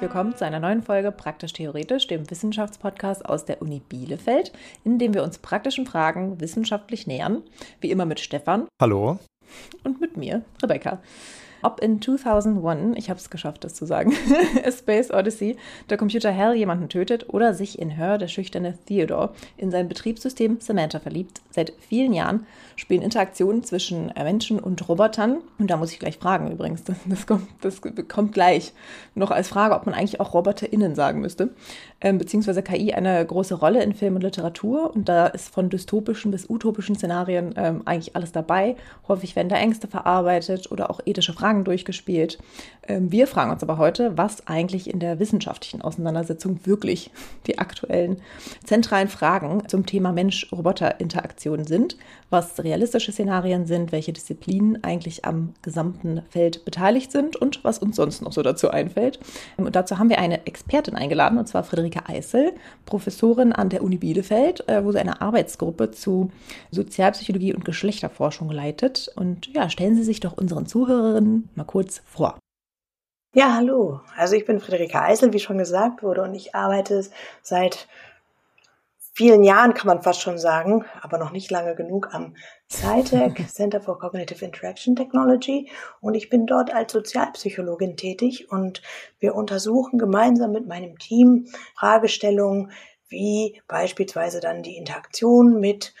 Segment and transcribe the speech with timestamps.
[0.00, 4.52] willkommen zu einer neuen Folge Praktisch Theoretisch, dem Wissenschaftspodcast aus der Uni Bielefeld,
[4.84, 7.42] in dem wir uns praktischen Fragen wissenschaftlich nähern.
[7.80, 8.68] Wie immer mit Stefan.
[8.80, 9.18] Hallo.
[9.82, 11.00] Und mit mir, Rebecca.
[11.62, 14.12] Ob in 2001, ich habe es geschafft, das zu sagen,
[14.64, 15.56] A Space Odyssey,
[15.90, 20.60] der Computer Hell jemanden tötet oder sich in Her, der schüchterne Theodore, in sein Betriebssystem
[20.60, 21.40] Samantha verliebt.
[21.50, 25.38] Seit vielen Jahren spielen Interaktionen zwischen Menschen und Robotern.
[25.58, 28.72] Und da muss ich gleich fragen übrigens, das, das, kommt, das kommt gleich
[29.16, 31.50] noch als Frage, ob man eigentlich auch RoboterInnen sagen müsste.
[32.00, 34.94] Ähm, beziehungsweise KI eine große Rolle in Film und Literatur.
[34.94, 38.76] Und da ist von dystopischen bis utopischen Szenarien ähm, eigentlich alles dabei.
[39.08, 42.38] Häufig werden da Ängste verarbeitet oder auch ethische Fragen Fragen durchgespielt.
[42.86, 47.10] Ähm, wir fragen uns aber heute, was eigentlich in der wissenschaftlichen Auseinandersetzung wirklich
[47.46, 48.20] die aktuellen
[48.64, 51.96] zentralen Fragen zum Thema Mensch-Roboter-Interaktion sind,
[52.28, 57.96] was realistische Szenarien sind, welche Disziplinen eigentlich am gesamten Feld beteiligt sind und was uns
[57.96, 59.18] sonst noch so dazu einfällt.
[59.58, 62.52] Ähm, und dazu haben wir eine Expertin eingeladen, und zwar Friederike Eisel,
[62.84, 66.30] Professorin an der Uni Bielefeld, äh, wo sie eine Arbeitsgruppe zu
[66.72, 69.10] Sozialpsychologie und Geschlechterforschung leitet.
[69.16, 72.38] Und ja, stellen Sie sich doch unseren Zuhörerinnen mal kurz vor.
[73.34, 74.00] Ja, hallo.
[74.16, 77.04] Also ich bin Friederike Eisel, wie schon gesagt wurde, und ich arbeite
[77.42, 77.88] seit
[79.18, 82.36] vielen Jahren, kann man fast schon sagen, aber noch nicht lange genug am
[82.70, 85.70] SciTech, Center for Cognitive Interaction Technology.
[86.00, 88.80] Und ich bin dort als Sozialpsychologin tätig und
[89.18, 92.70] wir untersuchen gemeinsam mit meinem Team Fragestellungen
[93.08, 95.94] wie beispielsweise dann die Interaktion mit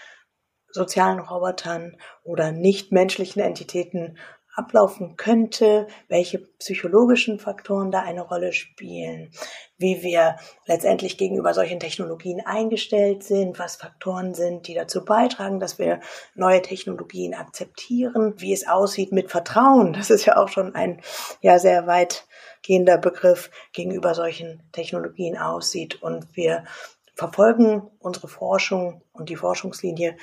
[0.70, 4.16] sozialen Robotern oder nichtmenschlichen Entitäten
[4.58, 9.30] ablaufen könnte, welche psychologischen Faktoren da eine Rolle spielen,
[9.78, 15.78] wie wir letztendlich gegenüber solchen Technologien eingestellt sind, was Faktoren sind, die dazu beitragen, dass
[15.78, 16.00] wir
[16.34, 19.92] neue Technologien akzeptieren, wie es aussieht mit Vertrauen.
[19.92, 21.00] Das ist ja auch schon ein
[21.40, 26.64] ja sehr weitgehender Begriff gegenüber solchen Technologien aussieht und wir
[27.14, 30.16] verfolgen unsere Forschung und die Forschungslinie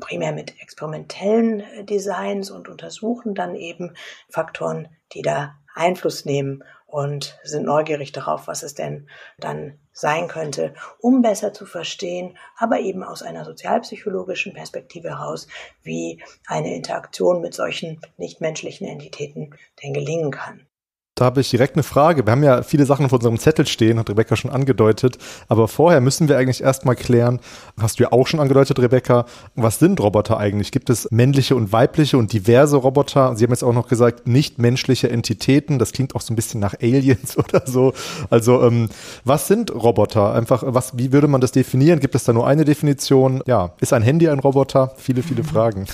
[0.00, 3.94] primär mit experimentellen äh, Designs und untersuchen dann eben
[4.28, 9.08] Faktoren, die da Einfluss nehmen und sind neugierig darauf, was es denn
[9.38, 15.48] dann sein könnte, um besser zu verstehen, aber eben aus einer sozialpsychologischen Perspektive heraus,
[15.82, 20.67] wie eine Interaktion mit solchen nichtmenschlichen Entitäten denn gelingen kann.
[21.18, 22.24] Da habe ich direkt eine Frage.
[22.24, 25.18] Wir haben ja viele Sachen auf unserem Zettel stehen, hat Rebecca schon angedeutet.
[25.48, 27.40] Aber vorher müssen wir eigentlich erstmal klären,
[27.76, 29.26] hast du ja auch schon angedeutet, Rebecca,
[29.56, 30.70] was sind Roboter eigentlich?
[30.70, 33.34] Gibt es männliche und weibliche und diverse Roboter?
[33.34, 35.80] Sie haben jetzt auch noch gesagt, nicht menschliche Entitäten.
[35.80, 37.94] Das klingt auch so ein bisschen nach Aliens oder so.
[38.30, 38.88] Also, ähm,
[39.24, 40.34] was sind Roboter?
[40.34, 41.98] Einfach, was, wie würde man das definieren?
[41.98, 43.42] Gibt es da nur eine Definition?
[43.44, 44.92] Ja, ist ein Handy ein Roboter?
[44.96, 45.86] Viele, viele Fragen.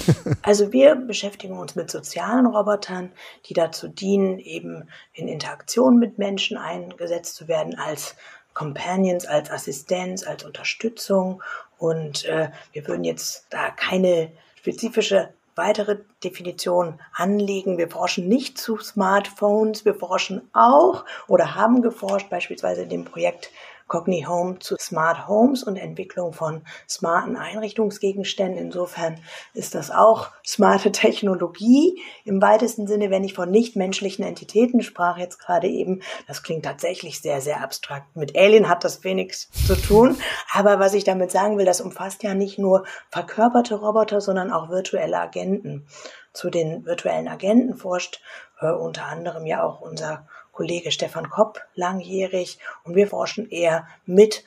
[0.43, 3.11] Also, wir beschäftigen uns mit sozialen Robotern,
[3.49, 4.85] die dazu dienen, eben
[5.15, 8.17] in Interaktion mit Menschen eingesetzt zu werden als
[8.53, 11.43] Companions, als Assistenz, als Unterstützung.
[11.79, 17.79] Und äh, wir würden jetzt da keine spezifische weitere Definition anlegen.
[17.79, 23.51] Wir forschen nicht zu Smartphones, wir forschen auch oder haben geforscht, beispielsweise in dem Projekt
[23.87, 28.59] Cogni Home zu Smart Homes und Entwicklung von smarten Einrichtungsgegenständen.
[28.59, 29.21] Insofern
[29.53, 35.39] ist das auch smarte Technologie im weitesten Sinne, wenn ich von nichtmenschlichen Entitäten sprach jetzt
[35.39, 36.01] gerade eben.
[36.27, 38.17] Das klingt tatsächlich sehr, sehr abstrakt.
[38.17, 40.17] Mit Alien hat das wenig zu tun.
[40.53, 44.71] Aber was ich damit sagen will, das umfasst ja nicht nur verkörperte Roboter, sondern auch
[44.71, 45.87] virtuelle Agenten.
[46.33, 48.21] Zu den virtuellen Agenten forscht
[48.61, 54.45] äh, unter anderem ja auch unser Kollege Stefan Kopp langjährig und wir forschen eher mit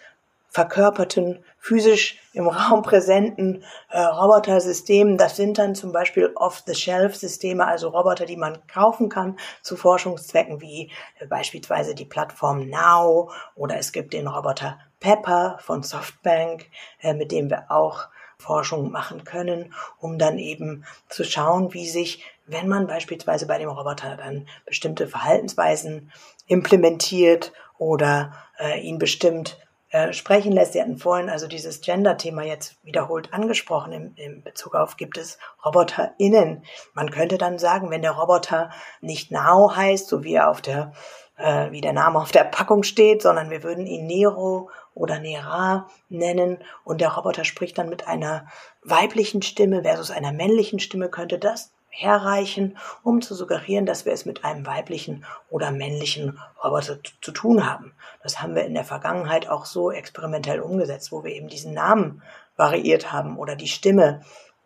[0.49, 5.17] verkörperten, physisch im Raum präsenten äh, Robotersystemen.
[5.17, 10.89] Das sind dann zum Beispiel Off-the-Shelf-Systeme, also Roboter, die man kaufen kann zu Forschungszwecken, wie
[11.19, 16.65] äh, beispielsweise die Plattform Now oder es gibt den Roboter Pepper von Softbank,
[17.01, 18.07] äh, mit dem wir auch
[18.39, 23.69] Forschung machen können, um dann eben zu schauen, wie sich wenn man beispielsweise bei dem
[23.69, 26.11] Roboter dann bestimmte Verhaltensweisen
[26.47, 29.57] implementiert oder äh, ihn bestimmt
[29.89, 30.73] äh, sprechen lässt.
[30.73, 35.37] Sie hatten vorhin also dieses Gender-Thema jetzt wiederholt angesprochen im, im Bezug auf, gibt es
[35.63, 36.63] RoboterInnen.
[36.93, 40.93] Man könnte dann sagen, wenn der Roboter nicht Now heißt, so wie er auf der,
[41.37, 45.89] äh, wie der Name auf der Packung steht, sondern wir würden ihn Nero oder Nera
[46.09, 48.47] nennen und der Roboter spricht dann mit einer
[48.83, 54.25] weiblichen Stimme versus einer männlichen Stimme, könnte das herreichen, um zu suggerieren, dass wir es
[54.25, 57.93] mit einem weiblichen oder männlichen Roboter zu tun haben.
[58.21, 62.21] Das haben wir in der Vergangenheit auch so experimentell umgesetzt, wo wir eben diesen Namen
[62.55, 64.21] variiert haben oder die Stimme,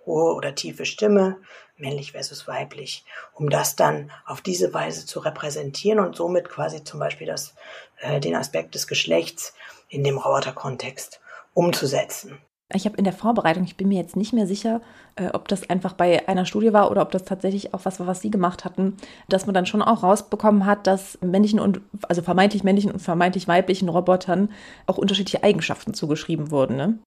[0.06, 1.38] hohe oder tiefe Stimme,
[1.78, 7.00] männlich versus weiblich, um das dann auf diese Weise zu repräsentieren und somit quasi zum
[7.00, 7.56] Beispiel das,
[8.00, 9.54] äh, den Aspekt des Geschlechts
[9.92, 11.20] in dem Roboterkontext
[11.54, 12.40] umzusetzen.
[12.74, 14.80] Ich habe in der Vorbereitung, ich bin mir jetzt nicht mehr sicher,
[15.18, 18.08] äh, ob das einfach bei einer Studie war oder ob das tatsächlich auch was war,
[18.08, 18.96] was Sie gemacht hatten,
[19.28, 23.50] dass man dann schon auch rausbekommen hat, dass männlichen und, also vermeintlich männlichen und vermeintlich
[23.50, 24.50] weiblichen Robotern
[24.88, 26.78] auch unterschiedliche Eigenschaften zugeschrieben wurden.
[26.78, 26.98] Ne?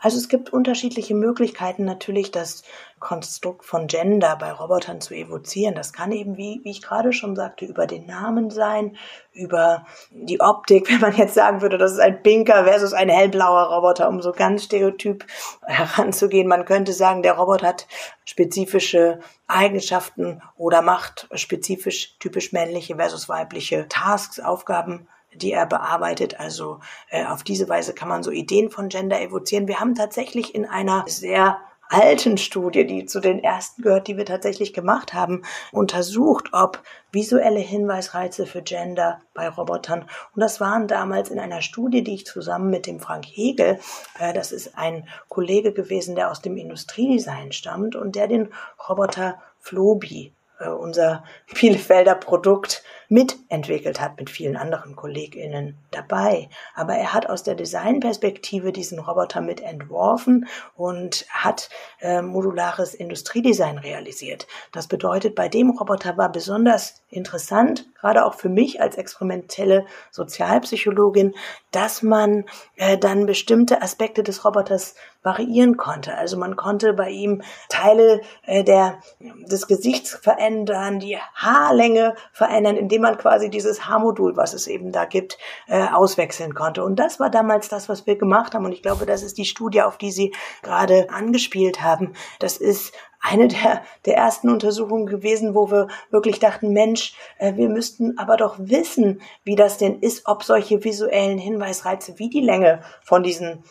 [0.00, 2.62] Also es gibt unterschiedliche Möglichkeiten natürlich, das
[3.00, 5.74] Konstrukt von Gender bei Robotern zu evozieren.
[5.74, 8.96] Das kann eben, wie, wie ich gerade schon sagte, über den Namen sein,
[9.32, 13.74] über die Optik, wenn man jetzt sagen würde, das ist ein pinker versus ein hellblauer
[13.74, 15.26] Roboter, um so ganz stereotyp
[15.62, 16.48] heranzugehen.
[16.48, 17.86] Man könnte sagen, der Roboter hat
[18.26, 26.40] spezifische Eigenschaften oder macht spezifisch typisch männliche versus weibliche Tasks, Aufgaben die er bearbeitet.
[26.40, 29.68] Also äh, auf diese Weise kann man so Ideen von Gender evozieren.
[29.68, 31.58] Wir haben tatsächlich in einer sehr
[31.88, 35.42] alten Studie, die zu den ersten gehört, die wir tatsächlich gemacht haben,
[35.72, 36.82] untersucht, ob
[37.12, 40.02] visuelle Hinweisreize für Gender bei Robotern.
[40.34, 43.78] Und das waren damals in einer Studie, die ich zusammen mit dem Frank Hegel,
[44.18, 48.48] äh, das ist ein Kollege gewesen, der aus dem Industriedesign stammt und der den
[48.88, 56.48] Roboter Flobi äh, unser Bielefelder Produkt mitentwickelt hat mit vielen anderen KollegInnen dabei.
[56.74, 60.46] Aber er hat aus der Designperspektive diesen Roboter mit entworfen
[60.76, 61.70] und hat
[62.00, 64.46] äh, modulares Industriedesign realisiert.
[64.72, 71.34] Das bedeutet, bei dem Roboter war besonders interessant, gerade auch für mich als experimentelle Sozialpsychologin,
[71.70, 72.44] dass man
[72.76, 76.14] äh, dann bestimmte Aspekte des Roboters variieren konnte.
[76.16, 82.93] Also man konnte bei ihm Teile äh, der, des Gesichts verändern, die Haarlänge verändern, indem
[82.98, 86.84] man quasi dieses Haarmodul, was es eben da gibt, äh, auswechseln konnte.
[86.84, 88.64] Und das war damals das, was wir gemacht haben.
[88.64, 92.14] Und ich glaube, das ist die Studie, auf die Sie gerade angespielt haben.
[92.38, 97.70] Das ist eine der, der ersten Untersuchungen gewesen, wo wir wirklich dachten, Mensch, äh, wir
[97.70, 102.82] müssten aber doch wissen, wie das denn ist, ob solche visuellen Hinweisreize wie die Länge
[103.02, 103.64] von diesen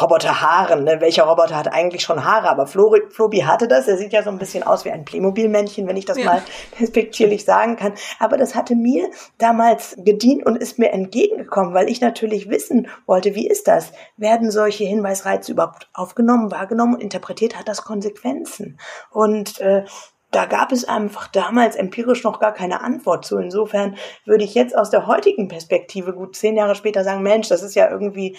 [0.00, 0.84] Roboterhaaren.
[0.84, 1.00] Ne?
[1.00, 2.48] Welcher Roboter hat eigentlich schon Haare?
[2.48, 3.88] Aber Flori, Flobi hatte das.
[3.88, 6.24] Er sieht ja so ein bisschen aus wie ein Playmobil-Männchen, wenn ich das ja.
[6.24, 6.42] mal
[6.80, 7.94] respektierlich sagen kann.
[8.18, 13.34] Aber das hatte mir damals gedient und ist mir entgegengekommen, weil ich natürlich wissen wollte,
[13.34, 13.92] wie ist das?
[14.16, 17.58] Werden solche Hinweisreize überhaupt aufgenommen, wahrgenommen und interpretiert?
[17.58, 18.78] Hat das Konsequenzen?
[19.10, 19.84] Und äh,
[20.30, 23.38] da gab es einfach damals empirisch noch gar keine Antwort zu.
[23.38, 23.96] Insofern
[24.26, 27.74] würde ich jetzt aus der heutigen Perspektive gut zehn Jahre später sagen, Mensch, das ist
[27.74, 28.36] ja irgendwie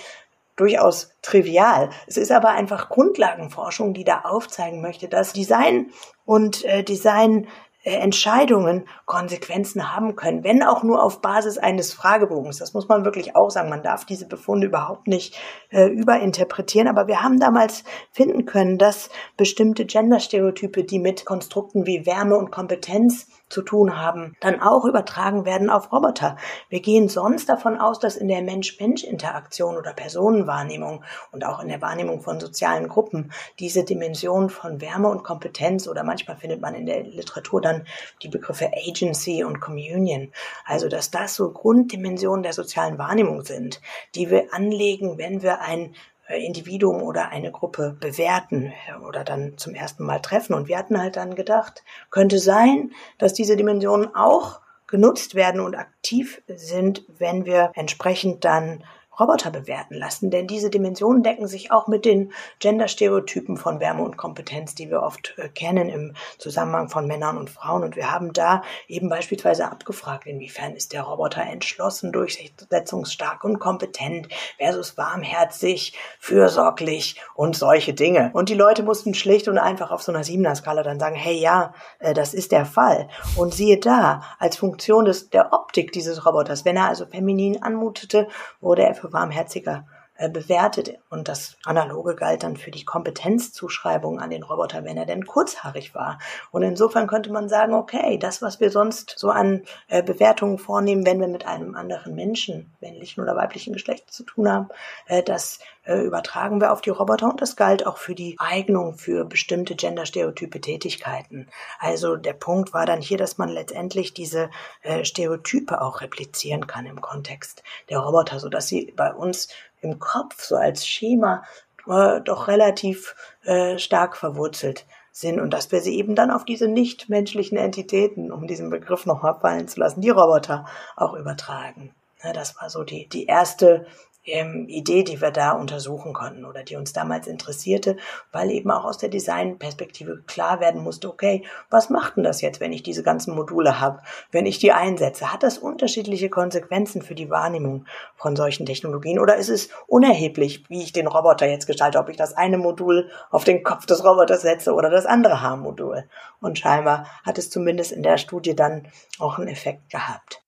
[0.60, 1.90] durchaus trivial.
[2.08, 5.92] Es ist aber einfach Grundlagenforschung, die da aufzeigen möchte, dass Design
[6.26, 7.48] und äh, Design
[7.84, 12.58] äh, Entscheidungen Konsequenzen haben können, wenn auch nur auf Basis eines Fragebogens.
[12.58, 13.70] Das muss man wirklich auch sagen.
[13.70, 15.40] Man darf diese Befunde überhaupt nicht
[15.70, 16.90] äh, überinterpretieren.
[16.90, 22.52] Aber wir haben damals finden können, dass bestimmte Genderstereotype, die mit Konstrukten wie Wärme und
[22.52, 26.38] Kompetenz zu tun haben, dann auch übertragen werden auf Roboter.
[26.70, 31.82] Wir gehen sonst davon aus, dass in der Mensch-Mensch-Interaktion oder Personenwahrnehmung und auch in der
[31.82, 36.86] Wahrnehmung von sozialen Gruppen diese Dimension von Wärme und Kompetenz oder manchmal findet man in
[36.86, 37.86] der Literatur dann
[38.22, 40.32] die Begriffe Agency und Communion.
[40.66, 43.82] Also, dass das so Grunddimensionen der sozialen Wahrnehmung sind,
[44.16, 45.96] die wir anlegen, wenn wir ein
[46.30, 48.74] Individuum oder eine Gruppe bewerten
[49.08, 50.54] oder dann zum ersten Mal treffen.
[50.54, 55.76] Und wir hatten halt dann gedacht, könnte sein, dass diese Dimensionen auch genutzt werden und
[55.76, 58.84] aktiv sind, wenn wir entsprechend dann
[59.20, 64.18] Roboter bewerten lassen, denn diese Dimensionen decken sich auch mit den Gender-Stereotypen von Wärme und
[64.18, 67.84] Kompetenz, die wir oft äh, kennen im Zusammenhang von Männern und Frauen.
[67.84, 74.30] Und wir haben da eben beispielsweise abgefragt, inwiefern ist der Roboter entschlossen, durchsetzungsstark und kompetent
[74.58, 78.32] versus warmherzig, fürsorglich und solche Dinge.
[78.34, 81.74] Und die Leute mussten schlicht und einfach auf so einer Siebener-Skala dann sagen, hey ja,
[82.00, 83.10] äh, das ist der Fall.
[83.36, 88.28] Und siehe da, als Funktion des, der Optik dieses Roboters, wenn er also feminin anmutete,
[88.62, 89.86] wurde er für warmherziger
[90.20, 91.00] äh, bewertet.
[91.10, 95.96] Und das Analoge galt dann für die Kompetenzzuschreibung an den Roboter, wenn er denn kurzhaarig
[95.96, 96.20] war.
[96.52, 101.06] Und insofern könnte man sagen, okay, das, was wir sonst so an äh, Bewertungen vornehmen,
[101.06, 104.68] wenn wir mit einem anderen Menschen, männlichen oder weiblichen Geschlecht zu tun haben,
[105.08, 108.94] äh, das äh, übertragen wir auf die Roboter und das galt auch für die Eignung
[108.94, 111.48] für bestimmte genderstereotype Tätigkeiten.
[111.80, 114.52] Also der Punkt war dann hier, dass man letztendlich diese
[114.84, 119.48] äh, Stereotype auch replizieren kann im Kontext der Roboter, so dass sie bei uns
[119.82, 121.44] im Kopf so als Schema
[121.88, 126.68] äh, doch relativ äh, stark verwurzelt sind und dass wir sie eben dann auf diese
[126.68, 130.66] nichtmenschlichen Entitäten, um diesen Begriff nochmal fallen zu lassen, die Roboter
[130.96, 131.96] auch übertragen.
[132.22, 133.88] Das war so die, die erste
[134.26, 137.98] Idee, die wir da untersuchen konnten oder die uns damals interessierte,
[138.32, 142.60] weil eben auch aus der Designperspektive klar werden musste, okay, was macht denn das jetzt,
[142.60, 145.34] wenn ich diese ganzen Module habe, wenn ich die einsetze?
[145.34, 147.86] Hat das unterschiedliche Konsequenzen für die Wahrnehmung
[148.16, 152.18] von solchen Technologien oder ist es unerheblich, wie ich den Roboter jetzt gestalte, ob ich
[152.18, 156.08] das eine Modul auf den Kopf des Roboters setze oder das andere Haarmodul?
[156.42, 160.44] Und scheinbar hat es zumindest in der Studie dann auch einen Effekt gehabt.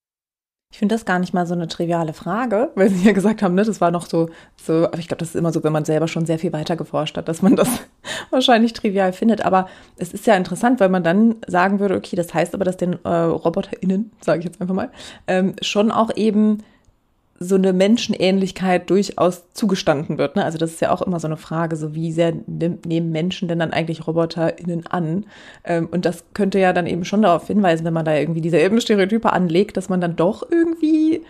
[0.72, 3.56] Ich finde das gar nicht mal so eine triviale Frage, weil Sie ja gesagt haben,
[3.56, 5.84] ne, das war noch so, so, aber ich glaube, das ist immer so, wenn man
[5.84, 7.68] selber schon sehr viel weiter geforscht hat, dass man das
[8.30, 9.46] wahrscheinlich trivial findet.
[9.46, 12.78] Aber es ist ja interessant, weil man dann sagen würde, okay, das heißt aber, dass
[12.78, 14.90] den äh, RoboterInnen, sage ich jetzt einfach mal,
[15.28, 16.60] ähm, schon auch eben
[17.44, 20.36] so eine Menschenähnlichkeit durchaus zugestanden wird.
[20.36, 20.46] Ne?
[20.46, 23.58] Also das ist ja auch immer so eine Frage, so wie sehr nehmen Menschen denn
[23.58, 25.26] dann eigentlich RoboterInnen an?
[25.64, 28.80] Ähm, und das könnte ja dann eben schon darauf hinweisen, wenn man da irgendwie dieselben
[28.80, 31.24] Stereotype anlegt, dass man dann doch irgendwie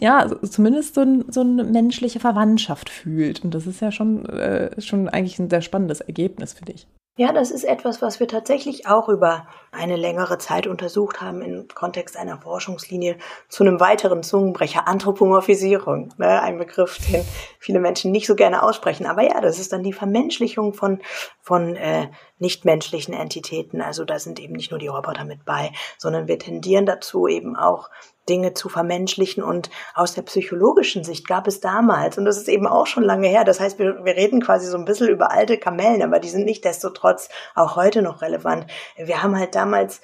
[0.00, 3.44] ja, zumindest so, ein, so eine menschliche Verwandtschaft fühlt.
[3.44, 6.86] Und das ist ja schon, äh, schon eigentlich ein sehr spannendes Ergebnis, finde ich.
[7.20, 11.68] Ja, das ist etwas, was wir tatsächlich auch über eine längere Zeit untersucht haben im
[11.68, 13.18] Kontext einer Forschungslinie
[13.50, 16.14] zu einem weiteren Zungenbrecher, Anthropomorphisierung.
[16.16, 16.40] Ne?
[16.40, 17.22] Ein Begriff, den
[17.58, 19.04] viele Menschen nicht so gerne aussprechen.
[19.04, 21.02] Aber ja, das ist dann die Vermenschlichung von,
[21.42, 22.08] von äh,
[22.38, 23.82] nichtmenschlichen Entitäten.
[23.82, 27.54] Also da sind eben nicht nur die Roboter mit bei, sondern wir tendieren dazu eben
[27.54, 27.90] auch
[28.30, 29.42] Dinge zu vermenschlichen.
[29.42, 33.28] Und aus der psychologischen Sicht gab es damals, und das ist eben auch schon lange
[33.28, 36.28] her, das heißt, wir, wir reden quasi so ein bisschen über alte Kamellen, aber die
[36.28, 37.09] sind nicht desto trotz
[37.54, 38.66] auch heute noch relevant.
[38.96, 40.00] Wir haben halt damals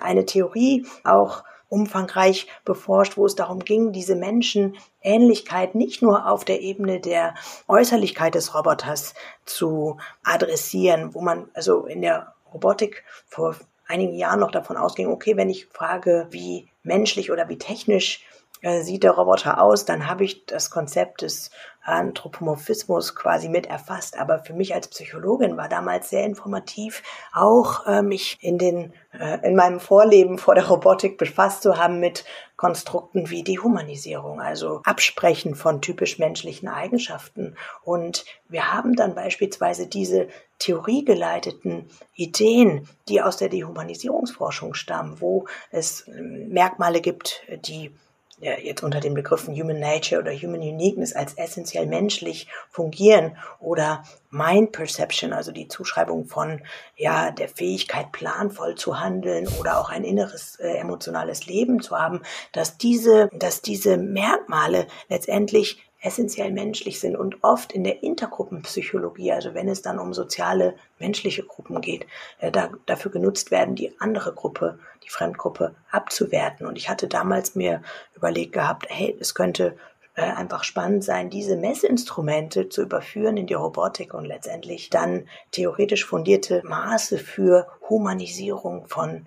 [0.00, 6.44] eine Theorie auch umfangreich beforscht, wo es darum ging, diese Menschen Ähnlichkeit nicht nur auf
[6.44, 7.34] der Ebene der
[7.68, 9.14] Äußerlichkeit des Roboters
[9.46, 13.54] zu adressieren, wo man also in der Robotik vor
[13.86, 18.24] einigen Jahren noch davon ausging, okay, wenn ich frage, wie menschlich oder wie technisch
[18.62, 21.50] äh, sieht der Roboter aus, dann habe ich das Konzept des
[21.90, 24.18] Anthropomorphismus quasi mit erfasst.
[24.18, 29.46] Aber für mich als Psychologin war damals sehr informativ, auch äh, mich in den äh,
[29.46, 32.24] in meinem Vorleben vor der Robotik befasst zu haben mit
[32.56, 37.56] Konstrukten wie Dehumanisierung, also Absprechen von typisch menschlichen Eigenschaften.
[37.82, 40.28] Und wir haben dann beispielsweise diese
[40.58, 47.92] theoriegeleiteten Ideen, die aus der Dehumanisierungsforschung stammen, wo es ähm, Merkmale gibt, die
[48.40, 54.72] jetzt unter den Begriffen Human Nature oder Human Uniqueness als essentiell menschlich fungieren oder Mind
[54.72, 56.62] Perception, also die Zuschreibung von
[56.96, 62.22] ja der Fähigkeit planvoll zu handeln oder auch ein inneres äh, emotionales Leben zu haben,
[62.52, 69.54] dass diese dass diese Merkmale letztendlich essentiell menschlich sind und oft in der Intergruppenpsychologie, also
[69.54, 72.06] wenn es dann um soziale menschliche Gruppen geht,
[72.38, 76.66] äh, da, dafür genutzt werden, die andere Gruppe, die Fremdgruppe abzuwerten.
[76.66, 77.82] Und ich hatte damals mir
[78.14, 79.76] überlegt gehabt, hey, es könnte
[80.14, 86.06] äh, einfach spannend sein, diese Messinstrumente zu überführen in die Robotik und letztendlich dann theoretisch
[86.06, 89.26] fundierte Maße für Humanisierung von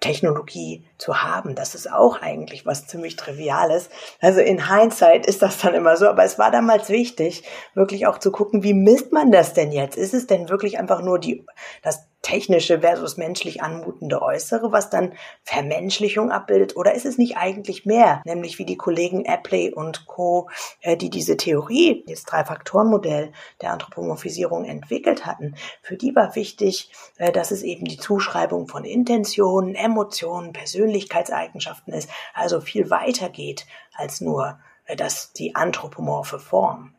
[0.00, 1.54] Technologie zu haben.
[1.54, 3.90] Das ist auch eigentlich was ziemlich Triviales.
[4.20, 8.18] Also in Hindsight ist das dann immer so, aber es war damals wichtig, wirklich auch
[8.18, 9.96] zu gucken, wie misst man das denn jetzt?
[9.96, 11.44] Ist es denn wirklich einfach nur die,
[11.82, 16.76] das technische versus menschlich anmutende Äußere, was dann Vermenschlichung abbildet?
[16.76, 18.22] Oder ist es nicht eigentlich mehr?
[18.24, 23.32] Nämlich wie die Kollegen Apley und Co., äh, die diese Theorie, das Drei-Faktoren-Modell
[23.62, 28.84] der Anthropomorphisierung entwickelt hatten, für die war wichtig, äh, dass es eben die Zuschreibung von
[28.84, 36.94] Intentionen, Emotionen, Persönlichkeitseigenschaften ist, also viel weiter geht als nur äh, das, die anthropomorphe Form.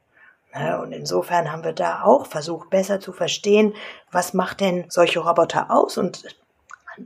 [0.54, 3.76] Ne, und insofern haben wir da auch versucht, besser zu verstehen,
[4.12, 6.24] was macht denn solche Roboter aus und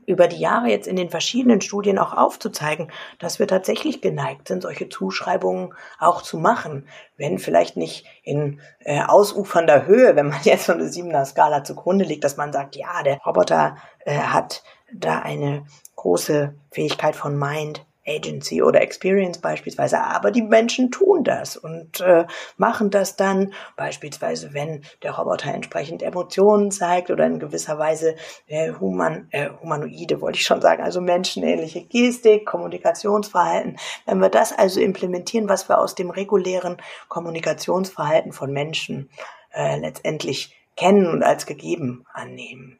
[0.06, 4.64] über die Jahre jetzt in den verschiedenen Studien auch aufzuzeigen, dass wir tatsächlich geneigt sind,
[4.64, 6.88] solche Zuschreibungen auch zu machen.
[7.18, 12.06] Wenn vielleicht nicht in äh, ausufernder Höhe, wenn man jetzt so eine siebener Skala zugrunde
[12.06, 17.86] legt, dass man sagt, ja, der Roboter äh, hat da eine große Fähigkeit von Mind,
[18.08, 22.26] Agency oder Experience beispielsweise, aber die Menschen tun das und äh,
[22.58, 28.16] machen das dann beispielsweise, wenn der Roboter entsprechend Emotionen zeigt oder in gewisser Weise
[28.48, 33.78] äh, human, äh, humanoide, wollte ich schon sagen, also menschenähnliche Gestik, Kommunikationsverhalten.
[34.06, 39.10] Wenn wir das also implementieren, was wir aus dem regulären Kommunikationsverhalten von Menschen
[39.54, 42.80] äh, letztendlich kennen und als gegeben annehmen.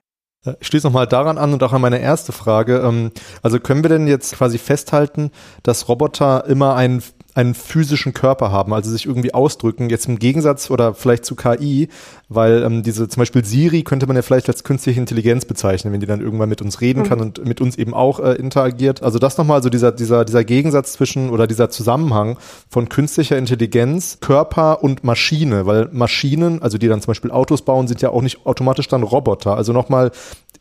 [0.60, 2.80] Ich schließe nochmal daran an und auch an meine erste Frage.
[2.80, 5.32] Ähm, also können wir denn jetzt quasi festhalten,
[5.64, 7.02] dass Roboter immer ein,
[7.36, 9.90] einen physischen Körper haben, also sich irgendwie ausdrücken.
[9.90, 11.90] Jetzt im Gegensatz oder vielleicht zu KI,
[12.30, 16.00] weil ähm, diese zum Beispiel Siri könnte man ja vielleicht als künstliche Intelligenz bezeichnen, wenn
[16.00, 17.06] die dann irgendwann mit uns reden mhm.
[17.06, 19.02] kann und mit uns eben auch äh, interagiert.
[19.02, 22.38] Also das nochmal so dieser, dieser, dieser Gegensatz zwischen oder dieser Zusammenhang
[22.70, 27.88] von künstlicher Intelligenz, Körper und Maschine, weil Maschinen, also die dann zum Beispiel Autos bauen,
[27.88, 29.56] sind ja auch nicht automatisch dann Roboter.
[29.56, 30.12] Also nochmal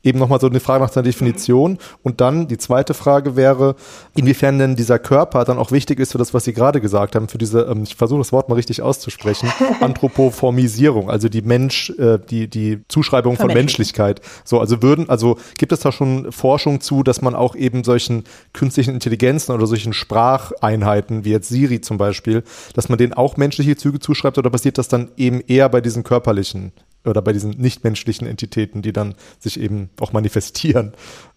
[0.03, 1.79] eben nochmal so eine Frage nach der Definition.
[2.03, 3.77] Und dann die zweite Frage wäre,
[4.15, 7.29] inwiefern denn dieser Körper dann auch wichtig ist für das, was Sie gerade gesagt haben,
[7.29, 12.19] für diese, ähm, ich versuche das Wort mal richtig auszusprechen, Anthropoformisierung, also die Mensch, äh,
[12.31, 14.21] die, die Zuschreibung von Menschlichkeit.
[14.45, 18.25] So, also würden, also gibt es da schon Forschung zu, dass man auch eben solchen
[18.53, 23.77] künstlichen Intelligenzen oder solchen Spracheinheiten, wie jetzt Siri zum Beispiel, dass man denen auch menschliche
[23.77, 26.73] Züge zuschreibt oder passiert das dann eben eher bei diesen körperlichen
[27.05, 30.93] oder bei diesen nichtmenschlichen Entitäten, die dann sich eben auch manifestieren.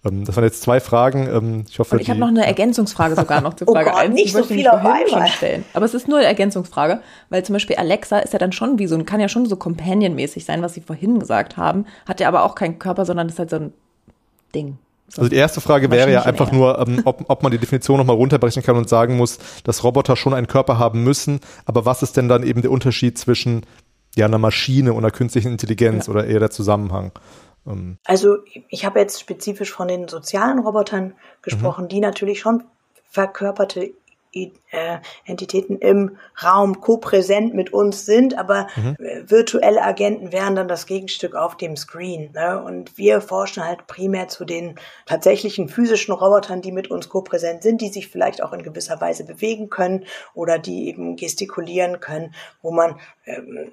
[0.06, 1.28] Ähm, das waren jetzt zwei Fragen.
[1.28, 4.02] Ähm, ich hoffe, Und ich habe noch eine Ergänzungsfrage sogar noch zur Frage oh Gott,
[4.02, 4.14] 1.
[4.14, 5.28] Nicht so viel auf einmal.
[5.28, 5.66] Stellen.
[5.74, 8.88] Aber es ist nur eine Ergänzungsfrage, weil zum Beispiel Alexa ist ja dann schon wie
[8.88, 12.28] so ein, kann ja schon so Companion-mäßig sein, was Sie vorhin gesagt haben, hat ja
[12.28, 13.74] aber auch keinen Körper, sondern ist halt so ein
[14.54, 14.78] Ding.
[15.08, 16.58] So also die erste Frage wäre ja einfach eher.
[16.58, 20.16] nur, ähm, ob, ob man die Definition nochmal runterbrechen kann und sagen muss, dass Roboter
[20.16, 23.62] schon einen Körper haben müssen, aber was ist denn dann eben der Unterschied zwischen
[24.16, 26.14] ja einer Maschine oder künstlichen Intelligenz ja.
[26.14, 27.12] oder eher der Zusammenhang?
[27.68, 27.98] Ähm.
[28.06, 28.38] Also
[28.70, 31.90] ich habe jetzt spezifisch von den sozialen Robotern gesprochen, mhm.
[31.90, 32.64] die natürlich schon
[33.10, 33.94] verkörperte
[34.36, 38.98] äh, Entitäten im Raum kopräsent mit uns sind, aber mhm.
[39.30, 42.32] virtuelle Agenten wären dann das Gegenstück auf dem Screen.
[42.34, 42.62] Ne?
[42.62, 47.80] Und wir forschen halt primär zu den tatsächlichen physischen Robotern, die mit uns kopräsent sind,
[47.80, 50.04] die sich vielleicht auch in gewisser Weise bewegen können
[50.34, 53.72] oder die eben gestikulieren können, wo man ähm,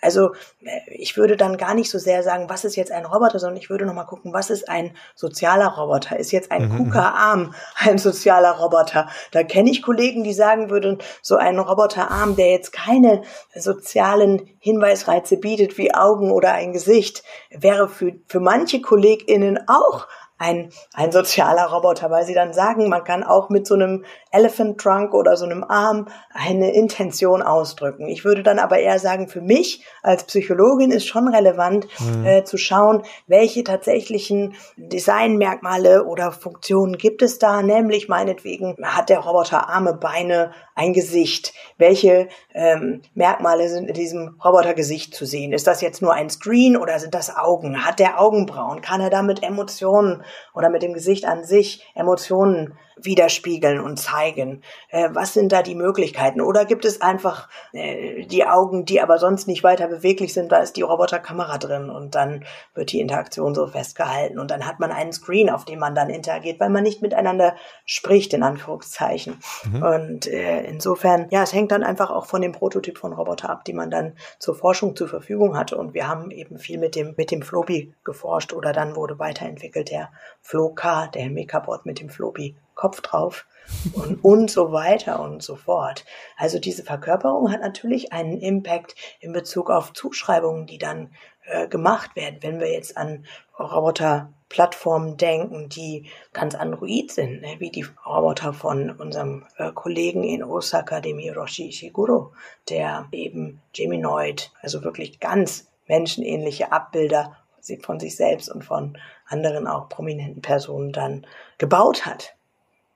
[0.00, 0.32] also
[0.64, 3.60] äh, ich würde dann gar nicht so sehr sagen, was ist jetzt ein Roboter, sondern
[3.60, 6.18] ich würde nochmal gucken, was ist ein sozialer Roboter?
[6.18, 6.76] Ist jetzt ein mhm.
[6.76, 9.08] KUKA-Arm ein sozialer Roboter?
[9.30, 13.22] Da kenne ich Kollegen, die sagen würden, so ein Roboterarm, der jetzt keine
[13.54, 20.06] sozialen Hinweisreize bietet wie Augen oder ein Gesicht, wäre für, für manche KollegInnen auch
[20.42, 24.78] ein, ein sozialer Roboter, weil sie dann sagen, man kann auch mit so einem Elephant
[24.78, 28.08] Trunk oder so einem Arm eine Intention ausdrücken.
[28.08, 32.26] Ich würde dann aber eher sagen, für mich als Psychologin ist schon relevant mhm.
[32.26, 39.20] äh, zu schauen, welche tatsächlichen Designmerkmale oder Funktionen gibt es da, nämlich meinetwegen hat der
[39.20, 41.52] Roboter Arme, Beine, ein Gesicht.
[41.76, 45.52] Welche ähm, Merkmale sind in diesem Robotergesicht zu sehen?
[45.52, 47.84] Ist das jetzt nur ein Screen oder sind das Augen?
[47.84, 48.80] Hat der Augenbrauen?
[48.80, 50.22] Kann er damit Emotionen
[50.54, 54.62] oder mit dem Gesicht an sich Emotionen widerspiegeln und zeigen?
[54.88, 56.40] Äh, was sind da die Möglichkeiten?
[56.40, 60.58] Oder gibt es einfach äh, die Augen, die aber sonst nicht weiter beweglich sind, da
[60.58, 64.92] ist die Roboterkamera drin und dann wird die Interaktion so festgehalten und dann hat man
[64.92, 69.38] einen Screen, auf dem man dann interagiert, weil man nicht miteinander spricht, in Anführungszeichen.
[69.64, 69.82] Mhm.
[69.82, 73.64] Und äh, insofern, ja, es hängt dann einfach auch von dem Prototyp von Roboter ab,
[73.64, 75.76] die man dann zur Forschung zur Verfügung hatte.
[75.76, 79.90] Und wir haben eben viel mit dem, mit dem Flobi geforscht oder dann wurde weiterentwickelt
[79.90, 80.10] der
[80.40, 83.46] Flo-K, der Mekabot mit dem Flobi Kopf drauf
[83.92, 86.04] und, und so weiter und so fort.
[86.36, 91.10] Also diese Verkörperung hat natürlich einen Impact in Bezug auf Zuschreibungen, die dann
[91.44, 92.38] äh, gemacht werden.
[92.40, 93.24] Wenn wir jetzt an
[93.58, 100.44] Roboterplattformen denken, die ganz android sind, ne, wie die Roboter von unserem äh, Kollegen in
[100.44, 102.32] Osaka, dem Hiroshi Ishiguro,
[102.68, 107.36] der eben Geminoid, also wirklich ganz menschenähnliche Abbilder
[107.82, 111.26] von sich selbst und von anderen auch prominenten Personen dann
[111.58, 112.34] gebaut hat.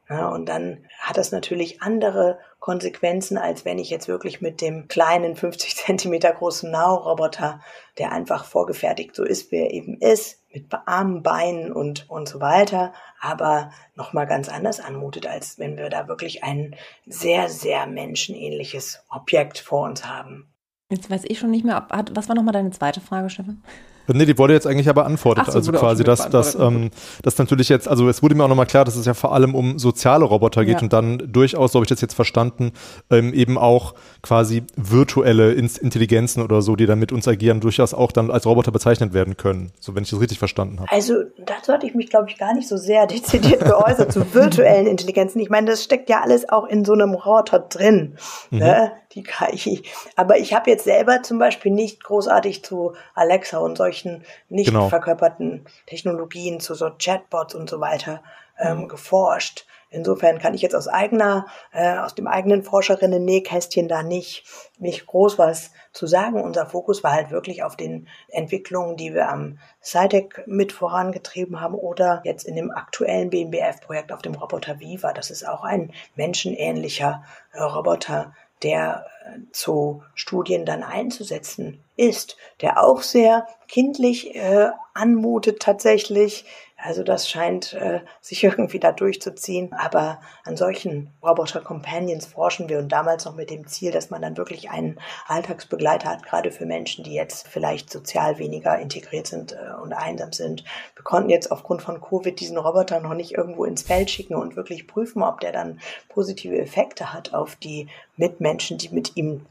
[0.08, 4.86] Ja, und dann hat das natürlich andere Konsequenzen, als wenn ich jetzt wirklich mit dem
[4.86, 7.60] kleinen 50 Zentimeter großen Now-Roboter,
[7.98, 12.40] der einfach vorgefertigt so ist, wie er eben ist, mit Armen, Beinen und, und so
[12.40, 19.04] weiter, aber nochmal ganz anders anmutet, als wenn wir da wirklich ein sehr, sehr menschenähnliches
[19.10, 20.52] Objekt vor uns haben.
[20.90, 23.62] Jetzt weiß ich schon nicht mehr, was war nochmal deine zweite Frage, Stefan?
[24.08, 25.46] Nee, die wurde jetzt eigentlich aber antwortet.
[25.46, 26.90] So, also quasi, dass das, ähm,
[27.22, 29.54] das natürlich jetzt, also es wurde mir auch nochmal klar, dass es ja vor allem
[29.54, 30.82] um soziale Roboter geht ja.
[30.82, 32.72] und dann durchaus, so habe ich das jetzt verstanden,
[33.10, 38.12] ähm, eben auch quasi virtuelle Intelligenzen oder so, die dann mit uns agieren, durchaus auch
[38.12, 39.72] dann als Roboter bezeichnet werden können.
[39.80, 40.90] So, wenn ich das richtig verstanden habe.
[40.90, 41.14] Also,
[41.44, 45.40] dazu hatte ich mich, glaube ich, gar nicht so sehr dezidiert geäußert zu virtuellen Intelligenzen.
[45.40, 48.16] Ich meine, das steckt ja alles auch in so einem Roboter drin.
[48.50, 48.58] Mhm.
[48.58, 48.92] Ne?
[49.16, 49.82] Die KI.
[50.14, 54.88] Aber ich habe jetzt selber zum Beispiel nicht großartig zu Alexa und solchen nicht genau.
[54.88, 58.22] verkörperten Technologien, zu so Chatbots und so weiter
[58.58, 58.88] ähm, mhm.
[58.88, 59.66] geforscht.
[59.88, 64.44] Insofern kann ich jetzt aus eigener, äh, aus dem eigenen Forscherinnen-Nähkästchen da nicht,
[64.78, 66.42] nicht groß was zu sagen.
[66.42, 71.74] Unser Fokus war halt wirklich auf den Entwicklungen, die wir am SciTech mit vorangetrieben haben
[71.74, 75.12] oder jetzt in dem aktuellen BMBF-Projekt auf dem Roboter Viva.
[75.12, 82.82] Das ist auch ein menschenähnlicher äh, Roboter, der äh, zu Studien dann einzusetzen ist, der
[82.82, 86.44] auch sehr kindlich äh, anmutet tatsächlich,
[86.86, 89.72] also das scheint äh, sich irgendwie da durchzuziehen.
[89.72, 94.36] Aber an solchen Roboter-Companions forschen wir und damals noch mit dem Ziel, dass man dann
[94.36, 99.82] wirklich einen Alltagsbegleiter hat, gerade für Menschen, die jetzt vielleicht sozial weniger integriert sind äh,
[99.82, 100.64] und einsam sind.
[100.94, 104.56] Wir konnten jetzt aufgrund von Covid diesen Roboter noch nicht irgendwo ins Feld schicken und
[104.56, 109.44] wirklich prüfen, ob der dann positive Effekte hat auf die Mitmenschen, die mit ihm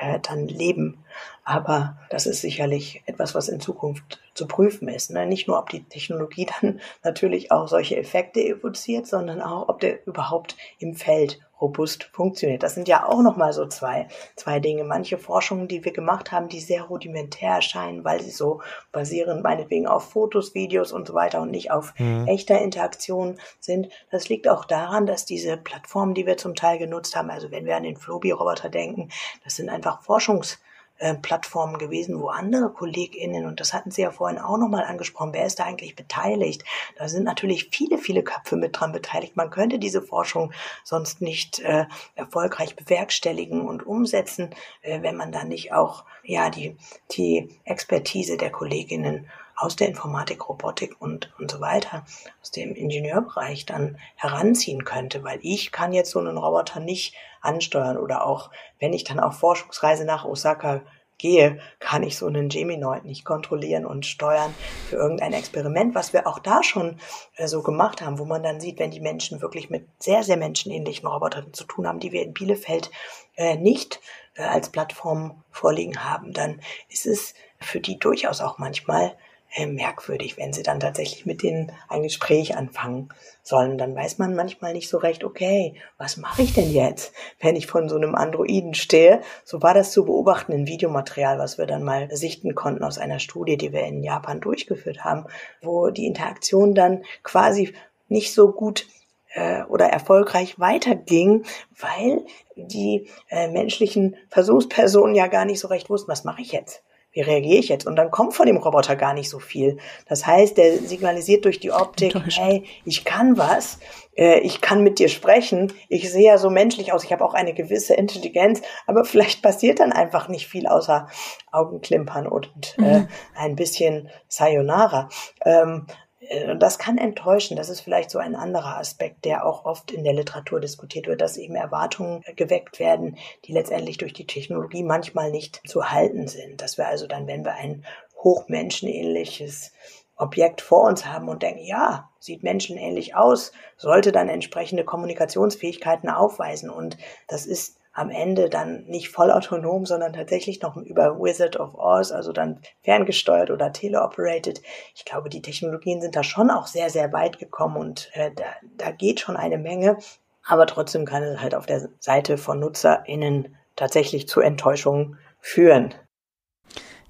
[0.00, 0.98] äh, dann leben.
[1.44, 5.10] Aber das ist sicherlich etwas, was in Zukunft zu prüfen ist.
[5.10, 5.26] Ne?
[5.26, 10.06] Nicht nur, ob die Technologie dann natürlich auch solche Effekte evoziert, sondern auch, ob der
[10.06, 12.64] überhaupt im Feld robust funktioniert.
[12.64, 14.82] Das sind ja auch nochmal so zwei, zwei Dinge.
[14.82, 19.86] Manche Forschungen, die wir gemacht haben, die sehr rudimentär erscheinen, weil sie so basieren, meinetwegen
[19.86, 22.26] auf Fotos, Videos und so weiter und nicht auf mhm.
[22.26, 23.88] echter Interaktion sind.
[24.10, 27.64] Das liegt auch daran, dass diese Plattformen, die wir zum Teil genutzt haben, also wenn
[27.64, 29.10] wir an den Flobi-Roboter denken,
[29.44, 30.58] das sind einfach Forschungs-
[31.02, 35.32] äh, Plattformen gewesen, wo andere KollegInnen, und das hatten Sie ja vorhin auch nochmal angesprochen,
[35.32, 36.62] wer ist da eigentlich beteiligt?
[36.96, 39.36] Da sind natürlich viele, viele Köpfe mit dran beteiligt.
[39.36, 40.52] Man könnte diese Forschung
[40.84, 44.50] sonst nicht äh, erfolgreich bewerkstelligen und umsetzen,
[44.82, 46.76] äh, wenn man da nicht auch ja die,
[47.10, 52.04] die Expertise der KollegInnen aus der Informatik, Robotik und, und so weiter,
[52.40, 57.96] aus dem Ingenieurbereich dann heranziehen könnte, weil ich kann jetzt so einen Roboter nicht ansteuern
[57.96, 60.82] oder auch, wenn ich dann auf Forschungsreise nach Osaka
[61.22, 64.52] gehe, kann ich so einen Geminoid nicht kontrollieren und steuern
[64.90, 66.98] für irgendein Experiment, was wir auch da schon
[67.36, 70.36] äh, so gemacht haben, wo man dann sieht, wenn die Menschen wirklich mit sehr, sehr
[70.36, 72.90] menschenähnlichen Robotern zu tun haben, die wir in Bielefeld
[73.36, 74.00] äh, nicht
[74.34, 79.16] äh, als Plattform vorliegen haben, dann ist es für die durchaus auch manchmal
[79.54, 83.10] äh, merkwürdig, wenn sie dann tatsächlich mit denen ein Gespräch anfangen
[83.42, 83.76] sollen.
[83.76, 87.66] Dann weiß man manchmal nicht so recht, okay, was mache ich denn jetzt, wenn ich
[87.66, 89.20] von so einem Androiden stehe?
[89.44, 93.18] So war das zu beobachten in Videomaterial, was wir dann mal sichten konnten aus einer
[93.18, 95.26] Studie, die wir in Japan durchgeführt haben,
[95.60, 97.74] wo die Interaktion dann quasi
[98.08, 98.86] nicht so gut
[99.34, 101.44] äh, oder erfolgreich weiterging,
[101.78, 102.24] weil
[102.56, 106.82] die äh, menschlichen Versuchspersonen ja gar nicht so recht wussten, was mache ich jetzt?
[107.12, 107.86] Wie reagiere ich jetzt?
[107.86, 109.78] Und dann kommt von dem Roboter gar nicht so viel.
[110.08, 113.78] Das heißt, der signalisiert durch die Optik, hey, ich kann was,
[114.16, 117.34] äh, ich kann mit dir sprechen, ich sehe ja so menschlich aus, ich habe auch
[117.34, 121.08] eine gewisse Intelligenz, aber vielleicht passiert dann einfach nicht viel außer
[121.50, 123.08] Augenklimpern und äh, mhm.
[123.34, 125.08] ein bisschen Sayonara.
[125.44, 125.86] Ähm,
[126.32, 127.56] äh, das kann enttäuschen.
[127.56, 131.20] Das ist vielleicht so ein anderer Aspekt, der auch oft in der Literatur diskutiert wird,
[131.20, 136.60] dass eben Erwartungen geweckt werden, die letztendlich durch die Technologie manchmal nicht zu halten sind.
[136.60, 137.84] Dass wir also dann, wenn wir ein
[138.22, 139.72] hochmenschenähnliches
[140.16, 146.70] Objekt vor uns haben und denken, ja, sieht menschenähnlich aus, sollte dann entsprechende Kommunikationsfähigkeiten aufweisen.
[146.70, 151.74] Und das ist am Ende dann nicht voll autonom, sondern tatsächlich noch über Wizard of
[151.74, 154.62] Oz, also dann ferngesteuert oder teleoperated.
[154.94, 158.44] Ich glaube, die Technologien sind da schon auch sehr, sehr weit gekommen und äh, da,
[158.78, 159.98] da geht schon eine Menge.
[160.44, 165.94] Aber trotzdem kann es halt auf der Seite von NutzerInnen tatsächlich zu Enttäuschungen führen.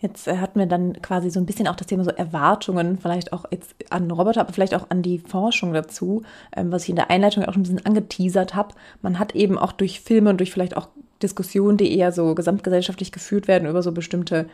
[0.02, 3.32] Jetzt äh, hatten wir dann quasi so ein bisschen auch das Thema so Erwartungen, vielleicht
[3.32, 6.22] auch jetzt an Roboter, aber vielleicht auch an die Forschung dazu,
[6.56, 8.74] ähm, was ich in der Einleitung auch schon ein bisschen angeteasert habe.
[9.00, 10.88] Man hat eben auch durch Filme und durch vielleicht auch
[11.22, 14.46] Diskussionen, die eher so gesamtgesellschaftlich geführt werden über so bestimmte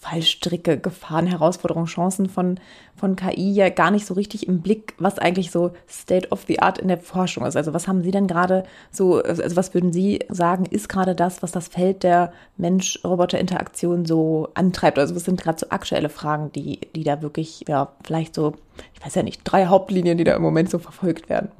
[0.00, 2.60] Fallstricke, Gefahren, Herausforderungen, Chancen von,
[2.96, 6.60] von KI ja gar nicht so richtig im Blick, was eigentlich so State of the
[6.60, 7.56] Art in der Forschung ist.
[7.56, 11.42] Also was haben Sie denn gerade so, also was würden Sie sagen, ist gerade das,
[11.42, 14.98] was das Feld der Mensch-Roboter-Interaktion so antreibt?
[15.00, 18.54] Also was sind gerade so aktuelle Fragen, die, die da wirklich, ja, vielleicht so,
[18.94, 21.50] ich weiß ja nicht, drei Hauptlinien, die da im Moment so verfolgt werden?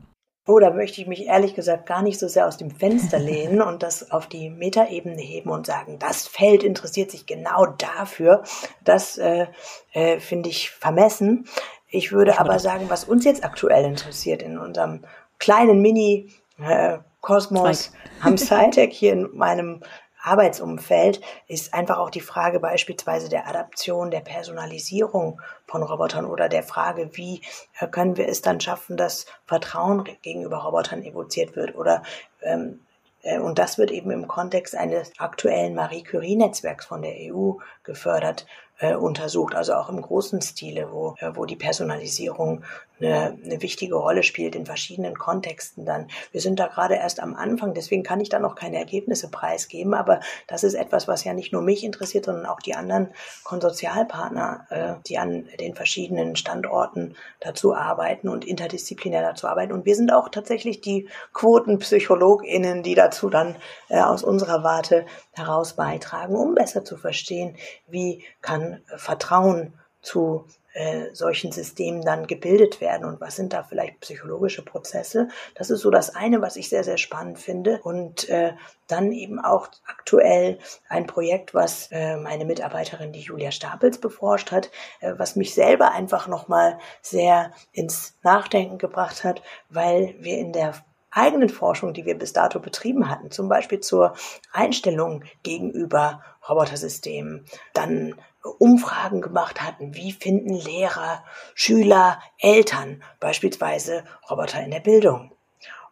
[0.48, 3.60] Oh, da möchte ich mich ehrlich gesagt gar nicht so sehr aus dem Fenster lehnen
[3.60, 8.42] und das auf die Metaebene heben und sagen, das Feld interessiert sich genau dafür.
[8.82, 9.48] Das äh,
[9.92, 11.46] äh, finde ich vermessen.
[11.90, 15.04] Ich würde aber sagen, was uns jetzt aktuell interessiert in unserem
[15.38, 17.90] kleinen Mini-Kosmos äh,
[18.22, 19.82] am SciTech hier in meinem
[20.22, 26.62] Arbeitsumfeld ist einfach auch die Frage beispielsweise der Adaption, der Personalisierung von Robotern oder der
[26.62, 27.42] Frage, wie
[27.78, 32.02] äh, können wir es dann schaffen, dass Vertrauen gegenüber Robotern evoziert wird oder
[32.42, 32.80] ähm,
[33.22, 38.46] äh, und das wird eben im Kontext eines aktuellen Marie Curie-Netzwerks von der EU gefördert,
[38.78, 42.64] äh, untersucht, also auch im großen Stile, wo, äh, wo die Personalisierung
[43.00, 46.08] eine, eine wichtige Rolle spielt in verschiedenen Kontexten dann.
[46.32, 49.94] Wir sind da gerade erst am Anfang, deswegen kann ich da noch keine Ergebnisse preisgeben,
[49.94, 53.12] aber das ist etwas, was ja nicht nur mich interessiert, sondern auch die anderen
[53.44, 59.72] Konsortialpartner, äh, die an den verschiedenen Standorten dazu arbeiten und interdisziplinär dazu arbeiten.
[59.72, 63.56] Und wir sind auch tatsächlich die QuotenpsychologInnen, die dazu dann
[63.88, 70.46] äh, aus unserer Warte heraus beitragen, um besser zu verstehen, wie kann Vertrauen zu
[70.78, 75.28] äh, solchen Systemen dann gebildet werden und was sind da vielleicht psychologische Prozesse.
[75.56, 77.80] Das ist so das eine, was ich sehr, sehr spannend finde.
[77.82, 78.52] Und äh,
[78.86, 84.70] dann eben auch aktuell ein Projekt, was äh, meine Mitarbeiterin, die Julia Stapels, beforscht hat,
[85.00, 90.74] äh, was mich selber einfach nochmal sehr ins Nachdenken gebracht hat, weil wir in der
[91.10, 94.14] eigenen Forschung, die wir bis dato betrieben hatten, zum Beispiel zur
[94.52, 98.14] Einstellung gegenüber Robotersystemen, dann
[98.50, 105.32] Umfragen gemacht hatten, wie finden Lehrer, Schüler, Eltern beispielsweise Roboter in der Bildung?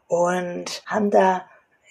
[0.08, 1.46] Und haben da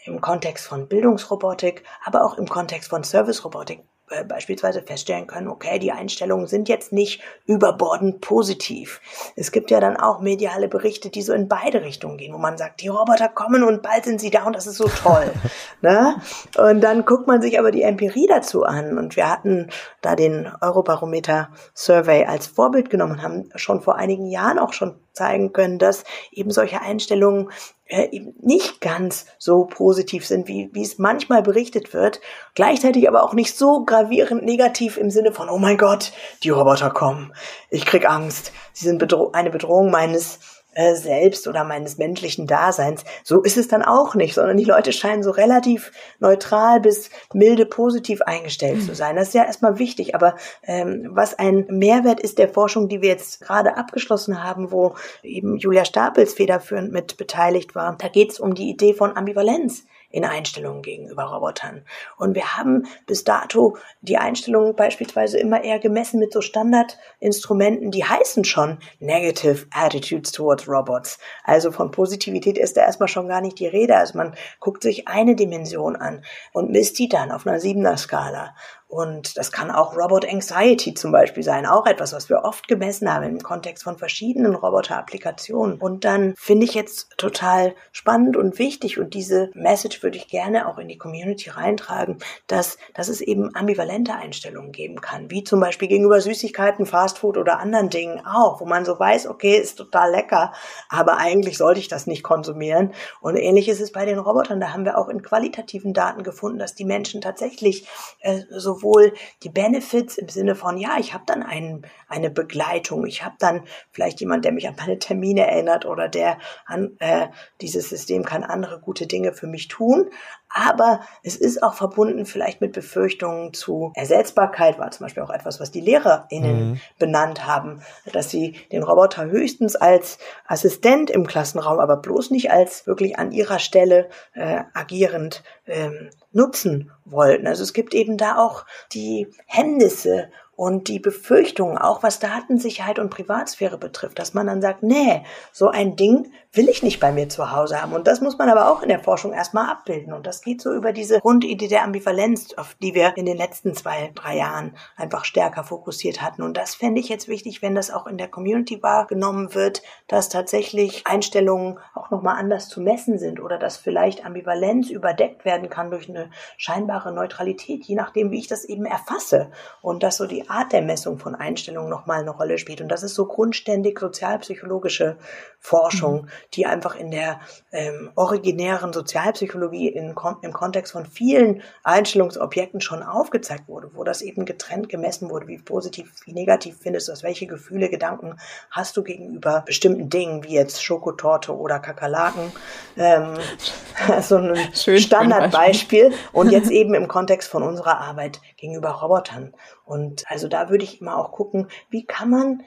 [0.06, 3.84] im Kontext von Bildungsrobotik, aber auch im Kontext von Servicerobotik
[4.28, 9.02] beispielsweise feststellen können, okay, die Einstellungen sind jetzt nicht überbordend positiv.
[9.36, 12.58] Es gibt ja dann auch mediale Berichte, die so in beide Richtungen gehen, wo man
[12.58, 15.32] sagt, die Roboter kommen und bald sind sie da und das ist so toll.
[15.82, 16.22] ne?
[16.58, 19.70] Und dann guckt man sich aber die Empirie dazu an und wir hatten
[20.02, 24.96] da den Eurobarometer Survey als Vorbild genommen und haben schon vor einigen Jahren auch schon
[25.14, 30.82] zeigen können, dass eben solche Einstellungen äh, eben nicht ganz so positiv sind, wie, wie
[30.82, 32.20] es manchmal berichtet wird,
[32.56, 36.12] gleichzeitig aber auch nicht so gravierend negativ im Sinne von, oh mein Gott,
[36.44, 37.34] die Roboter kommen,
[37.70, 40.40] ich krieg Angst, sie sind bedro eine Bedrohung meines
[40.76, 43.04] äh, selbst oder meines menschlichen Daseins.
[43.24, 47.66] So ist es dann auch nicht, sondern die Leute scheinen so relativ neutral bis milde
[47.66, 49.16] positiv eingestellt zu sein.
[49.16, 50.16] Das ist ja erstmal wichtig.
[50.16, 54.96] Aber ähm, was ein Mehrwert ist der Forschung, die wir jetzt gerade abgeschlossen haben, wo
[55.24, 59.86] eben Julia Stapels federführend mit beteiligt war, da geht es um die Idee von Ambivalenz
[60.16, 61.86] in Einstellungen gegenüber Robotern.
[62.18, 68.06] Und wir haben bis dato die Einstellungen beispielsweise immer eher gemessen mit so Standardinstrumenten, die
[68.06, 71.20] heißen schon Negative Attitudes towards Robots.
[71.44, 73.98] Also von Positivität ist da erstmal schon gar nicht die Rede.
[73.98, 76.24] Also man guckt sich eine Dimension an
[76.54, 78.56] und misst die dann auf einer siebener Skala.
[78.88, 83.12] Und das kann auch Robot Anxiety zum Beispiel sein, auch etwas, was wir oft gemessen
[83.12, 85.80] haben im Kontext von verschiedenen Roboter-Applikationen.
[85.80, 90.68] Und dann finde ich jetzt total spannend und wichtig und diese Message würde ich gerne
[90.68, 95.60] auch in die Community reintragen, dass, dass es eben ambivalente Einstellungen geben kann, wie zum
[95.60, 100.12] Beispiel gegenüber Süßigkeiten, Fastfood oder anderen Dingen auch, wo man so weiß, okay, ist total
[100.12, 100.54] lecker,
[100.90, 102.94] aber eigentlich sollte ich das nicht konsumieren.
[103.20, 104.60] Und ähnlich ist es bei den Robotern.
[104.60, 107.88] Da haben wir auch in qualitativen Daten gefunden, dass die Menschen tatsächlich
[108.20, 113.06] äh, so sowohl die Benefits im Sinne von, ja, ich habe dann einen, eine Begleitung,
[113.06, 117.28] ich habe dann vielleicht jemand, der mich an meine Termine erinnert oder der an äh,
[117.62, 120.10] dieses System kann andere gute Dinge für mich tun,
[120.50, 125.60] aber es ist auch verbunden vielleicht mit Befürchtungen zu Ersetzbarkeit, war zum Beispiel auch etwas,
[125.60, 126.82] was die LehrerInnen mhm.
[126.98, 127.82] benannt haben,
[128.12, 133.32] dass sie den Roboter höchstens als Assistent im Klassenraum, aber bloß nicht als wirklich an
[133.32, 137.48] ihrer Stelle äh, agierend ähm, nutzen wollten.
[137.48, 143.10] Also es gibt eben da auch die Hemmnisse und die Befürchtungen, auch was Datensicherheit und
[143.10, 147.28] Privatsphäre betrifft, dass man dann sagt, nee, so ein Ding will ich nicht bei mir
[147.28, 147.94] zu Hause haben.
[147.94, 150.14] Und das muss man aber auch in der Forschung erstmal abbilden.
[150.14, 153.74] Und das geht so über diese Grundidee der Ambivalenz, auf die wir in den letzten
[153.74, 156.42] zwei, drei Jahren einfach stärker fokussiert hatten.
[156.42, 160.30] Und das fände ich jetzt wichtig, wenn das auch in der Community wahrgenommen wird, dass
[160.30, 165.92] tatsächlich Einstellungen auch nochmal anders zu messen sind oder dass vielleicht Ambivalenz überdeckt werden kann
[165.92, 169.52] durch eine scheinbare Neutralität, je nachdem, wie ich das eben erfasse.
[169.82, 172.82] Und dass so die Art der Messung von Einstellungen nochmal eine Rolle spielt.
[172.82, 175.18] Und das ist so grundständig sozialpsychologische
[175.60, 176.30] Forschung, mhm.
[176.54, 177.40] die einfach in der
[177.72, 184.46] ähm, originären Sozialpsychologie in, im Kontext von vielen Einstellungsobjekten schon aufgezeigt wurde, wo das eben
[184.46, 188.38] getrennt gemessen wurde, wie positiv, wie negativ findest du das, welche Gefühle, Gedanken
[188.72, 192.52] hast du gegenüber bestimmten Dingen, wie jetzt Schokotorte oder Kakerlaken.
[192.98, 193.36] Ähm,
[194.22, 196.14] so ein Schön Standardbeispiel.
[196.32, 199.54] Und jetzt eben im Kontext von unserer Arbeit gegenüber Robotern.
[199.86, 202.62] Und also da würde ich immer auch gucken, wie kann man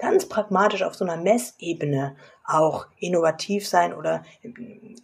[0.00, 4.22] ganz pragmatisch auf so einer Messebene auch innovativ sein oder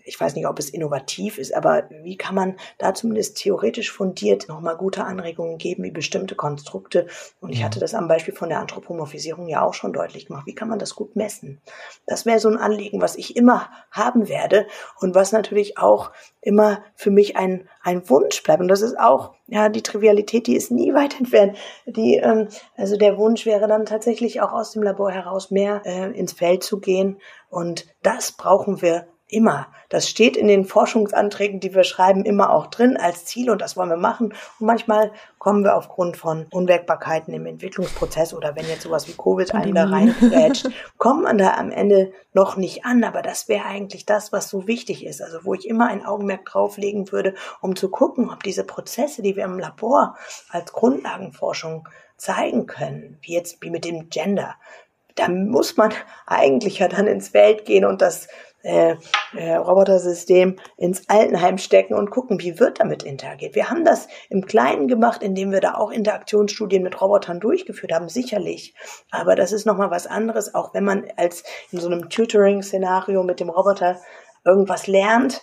[0.04, 4.48] ich weiß nicht, ob es innovativ ist, aber wie kann man da zumindest theoretisch fundiert
[4.48, 7.06] nochmal gute Anregungen geben, wie bestimmte Konstrukte,
[7.40, 10.54] und ich hatte das am Beispiel von der Anthropomorphisierung ja auch schon deutlich gemacht, wie
[10.54, 11.60] kann man das gut messen?
[12.06, 14.66] Das wäre so ein Anliegen, was ich immer haben werde
[14.98, 16.10] und was natürlich auch
[16.42, 18.60] immer für mich ein, ein Wunsch bleibt.
[18.60, 21.56] Und das ist auch, ja, die Trivialität, die ist nie weit entfernt.
[21.86, 26.10] Die, ähm, also der Wunsch wäre dann tatsächlich auch aus dem Labor heraus mehr äh,
[26.18, 27.18] ins Feld zu gehen.
[27.48, 29.68] Und das brauchen wir immer.
[29.88, 33.76] Das steht in den Forschungsanträgen, die wir schreiben, immer auch drin als Ziel und das
[33.76, 34.34] wollen wir machen.
[34.58, 39.54] Und manchmal kommen wir aufgrund von Unwägbarkeiten im Entwicklungsprozess oder wenn jetzt sowas wie Covid
[39.54, 43.04] einen da reingrätscht, kommt man da am Ende noch nicht an.
[43.04, 45.22] Aber das wäre eigentlich das, was so wichtig ist.
[45.22, 49.36] Also wo ich immer ein Augenmerk drauflegen würde, um zu gucken, ob diese Prozesse, die
[49.36, 50.16] wir im Labor
[50.50, 54.56] als Grundlagenforschung zeigen können, wie jetzt wie mit dem Gender,
[55.20, 55.92] da muss man
[56.26, 58.28] eigentlich ja dann ins Feld gehen und das
[58.62, 58.96] äh,
[59.34, 63.54] äh, Robotersystem ins Altenheim stecken und gucken, wie wird damit interagiert.
[63.54, 68.08] Wir haben das im Kleinen gemacht, indem wir da auch Interaktionsstudien mit Robotern durchgeführt haben,
[68.08, 68.74] sicherlich.
[69.10, 73.40] Aber das ist nochmal was anderes, auch wenn man als in so einem Tutoring-Szenario mit
[73.40, 73.98] dem Roboter
[74.44, 75.40] irgendwas lernt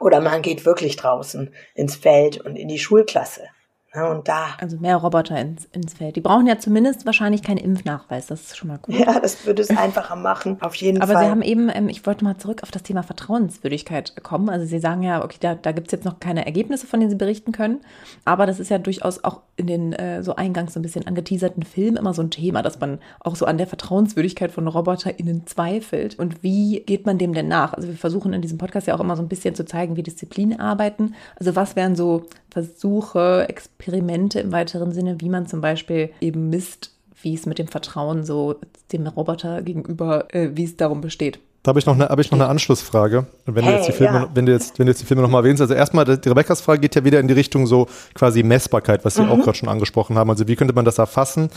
[0.00, 3.48] oder man geht wirklich draußen ins Feld und in die Schulklasse.
[3.94, 4.48] Ja, und da.
[4.58, 6.16] Also mehr Roboter ins, ins Feld.
[6.16, 8.26] Die brauchen ja zumindest wahrscheinlich keinen Impfnachweis.
[8.26, 8.94] Das ist schon mal gut.
[8.98, 11.16] Ja, das würde es einfacher machen, auf jeden Aber Fall.
[11.16, 14.48] Aber Sie haben eben, ähm, ich wollte mal zurück auf das Thema Vertrauenswürdigkeit kommen.
[14.48, 17.10] Also Sie sagen ja, okay, da, da gibt es jetzt noch keine Ergebnisse, von denen
[17.10, 17.80] Sie berichten können.
[18.24, 21.62] Aber das ist ja durchaus auch in den äh, so eingangs so ein bisschen angeteaserten
[21.62, 26.18] Filmen immer so ein Thema, dass man auch so an der Vertrauenswürdigkeit von RoboterInnen zweifelt.
[26.18, 27.72] Und wie geht man dem denn nach?
[27.72, 30.02] Also wir versuchen in diesem Podcast ja auch immer so ein bisschen zu zeigen, wie
[30.02, 31.14] Disziplinen arbeiten.
[31.36, 36.92] Also was wären so Versuche, Experimente im weiteren Sinne, wie man zum Beispiel eben misst,
[37.22, 38.56] wie es mit dem Vertrauen so
[38.92, 41.40] dem Roboter gegenüber, äh, wie es darum besteht.
[41.64, 43.26] Da habe ich noch eine, habe ich noch eine Anschlussfrage.
[43.44, 44.30] Wenn hey, du jetzt die Filme, ja.
[44.32, 45.60] wenn du jetzt, wenn du jetzt die Filme nochmal erwähnst.
[45.60, 49.16] Also erstmal, die Rebecca's Frage geht ja wieder in die Richtung so quasi Messbarkeit, was
[49.16, 49.32] Sie mhm.
[49.32, 50.30] auch gerade schon angesprochen haben.
[50.30, 51.50] Also wie könnte man das erfassen?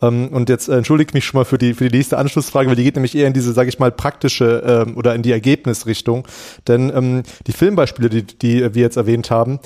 [0.00, 2.84] Ähm, und jetzt entschuldige mich schon mal für die, für die nächste Anschlussfrage, weil die
[2.84, 6.26] geht nämlich eher in diese, sage ich mal, praktische ähm, oder in die Ergebnisrichtung.
[6.68, 9.58] Denn ähm, die Filmbeispiele, die, die wir jetzt erwähnt haben,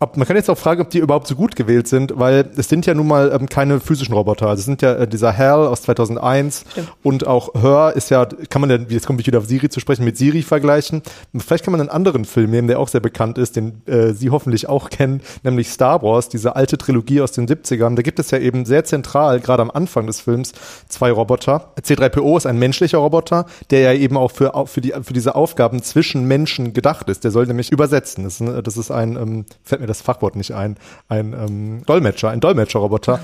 [0.00, 2.68] ob, man kann jetzt auch fragen, ob die überhaupt so gut gewählt sind, weil es
[2.68, 4.48] sind ja nun mal ähm, keine physischen Roboter.
[4.48, 6.92] Also es sind ja äh, dieser Hal aus 2001 Stimmt.
[7.02, 9.80] und auch Her ist ja, kann man ja, jetzt komme ich wieder auf Siri zu
[9.80, 11.02] sprechen, mit Siri vergleichen.
[11.36, 14.30] Vielleicht kann man einen anderen Film nehmen, der auch sehr bekannt ist, den äh, Sie
[14.30, 17.94] hoffentlich auch kennen, nämlich Star Wars, diese alte Trilogie aus den 70ern.
[17.94, 20.52] Da gibt es ja eben sehr zentral, gerade am Anfang des Films,
[20.88, 21.72] zwei Roboter.
[21.80, 25.82] C3PO ist ein menschlicher Roboter, der ja eben auch für, für, die, für diese Aufgaben
[25.82, 27.24] zwischen Menschen gedacht ist.
[27.24, 28.24] Der soll nämlich übersetzen.
[28.24, 29.44] Das ist, das ist ein ähm,
[29.76, 30.76] fällt mir das Fachwort nicht ein,
[31.08, 33.20] ein ähm, Dolmetscher, ein Dolmetscherroboter.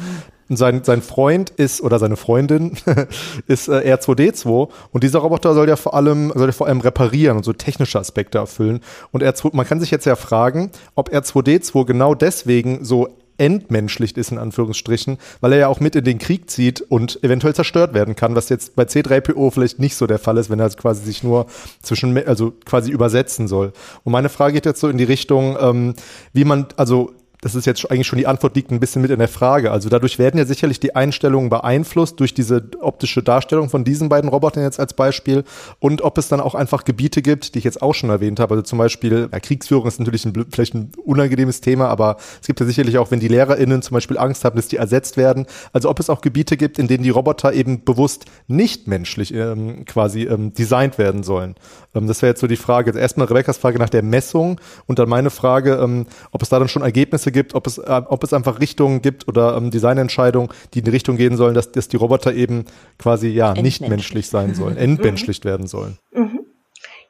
[0.48, 2.76] Und sein, sein Freund ist, oder seine Freundin
[3.46, 7.38] ist äh, R2D2 und dieser Roboter soll ja vor allem, soll ja vor allem reparieren
[7.38, 8.80] und so technische Aspekte erfüllen.
[9.12, 14.32] Und R2, man kann sich jetzt ja fragen, ob R2D2 genau deswegen so entmenschlicht ist,
[14.32, 18.16] in Anführungsstrichen, weil er ja auch mit in den Krieg zieht und eventuell zerstört werden
[18.16, 21.22] kann, was jetzt bei C3PO vielleicht nicht so der Fall ist, wenn er quasi sich
[21.22, 21.46] nur
[21.82, 23.72] zwischen, also quasi übersetzen soll.
[24.04, 25.94] Und meine Frage geht jetzt so in die Richtung, ähm,
[26.32, 29.18] wie man, also das ist jetzt eigentlich schon die Antwort liegt ein bisschen mit in
[29.18, 29.72] der Frage.
[29.72, 34.30] Also dadurch werden ja sicherlich die Einstellungen beeinflusst durch diese optische Darstellung von diesen beiden
[34.30, 35.42] Robotern jetzt als Beispiel
[35.80, 38.54] und ob es dann auch einfach Gebiete gibt, die ich jetzt auch schon erwähnt habe.
[38.54, 42.60] Also zum Beispiel ja, Kriegsführung ist natürlich ein, vielleicht ein unangenehmes Thema, aber es gibt
[42.60, 45.46] ja sicherlich auch, wenn die LehrerInnen zum Beispiel Angst haben, dass die ersetzt werden.
[45.72, 49.84] Also ob es auch Gebiete gibt, in denen die Roboter eben bewusst nicht menschlich ähm,
[49.84, 51.56] quasi ähm, designt werden sollen.
[51.94, 52.90] Ähm, das wäre jetzt so die Frage.
[52.90, 56.58] Also erstmal Rebecca's Frage nach der Messung und dann meine Frage, ähm, ob es da
[56.58, 60.50] dann schon Ergebnisse gibt, ob es, äh, ob es einfach Richtungen gibt oder ähm, Designentscheidungen,
[60.74, 62.64] die in die Richtung gehen sollen, dass, dass die Roboter eben
[62.98, 65.98] quasi ja nicht menschlich sein sollen, entmenschlicht werden sollen.
[66.12, 66.40] Mhm.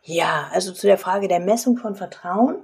[0.04, 2.56] Ja, also zu der Frage der Messung von Vertrauen,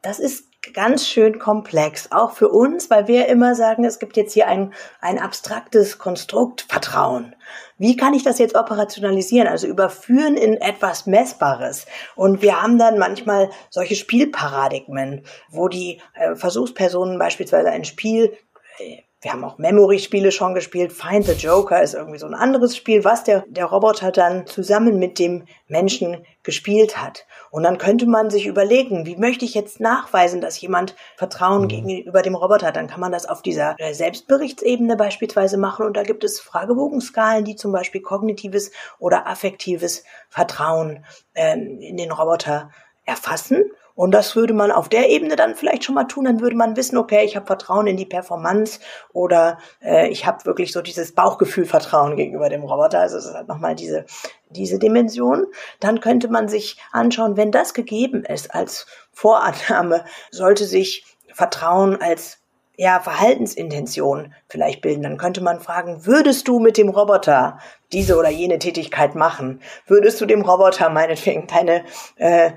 [0.00, 4.32] das ist ganz schön komplex, auch für uns, weil wir immer sagen, es gibt jetzt
[4.32, 7.34] hier ein, ein abstraktes Konstrukt Vertrauen.
[7.78, 11.86] Wie kann ich das jetzt operationalisieren, also überführen in etwas Messbares?
[12.14, 18.36] Und wir haben dann manchmal solche Spielparadigmen, wo die äh, Versuchspersonen beispielsweise ein Spiel
[18.78, 20.92] äh, wir haben auch Memory-Spiele schon gespielt.
[20.92, 24.98] Find the Joker ist irgendwie so ein anderes Spiel, was der, der Roboter dann zusammen
[24.98, 27.26] mit dem Menschen gespielt hat.
[27.50, 31.68] Und dann könnte man sich überlegen, wie möchte ich jetzt nachweisen, dass jemand Vertrauen mhm.
[31.68, 32.76] gegenüber dem Roboter hat.
[32.76, 35.86] Dann kann man das auf dieser äh, Selbstberichtsebene beispielsweise machen.
[35.86, 42.12] Und da gibt es Fragebogenskalen, die zum Beispiel kognitives oder affektives Vertrauen ähm, in den
[42.12, 42.70] Roboter
[43.06, 46.26] erfassen Und das würde man auf der Ebene dann vielleicht schon mal tun.
[46.26, 48.78] Dann würde man wissen, okay, ich habe Vertrauen in die Performance
[49.12, 53.00] oder äh, ich habe wirklich so dieses Bauchgefühl Vertrauen gegenüber dem Roboter.
[53.00, 54.04] Also es hat nochmal diese,
[54.50, 55.46] diese Dimension.
[55.80, 62.38] Dann könnte man sich anschauen, wenn das gegeben ist als Vorannahme, sollte sich Vertrauen als
[62.76, 65.02] ja, Verhaltensintention vielleicht bilden.
[65.02, 67.58] Dann könnte man fragen, würdest du mit dem Roboter
[67.92, 69.60] diese oder jene Tätigkeit machen?
[69.86, 71.84] Würdest du dem Roboter meinetwegen deine
[72.16, 72.52] äh,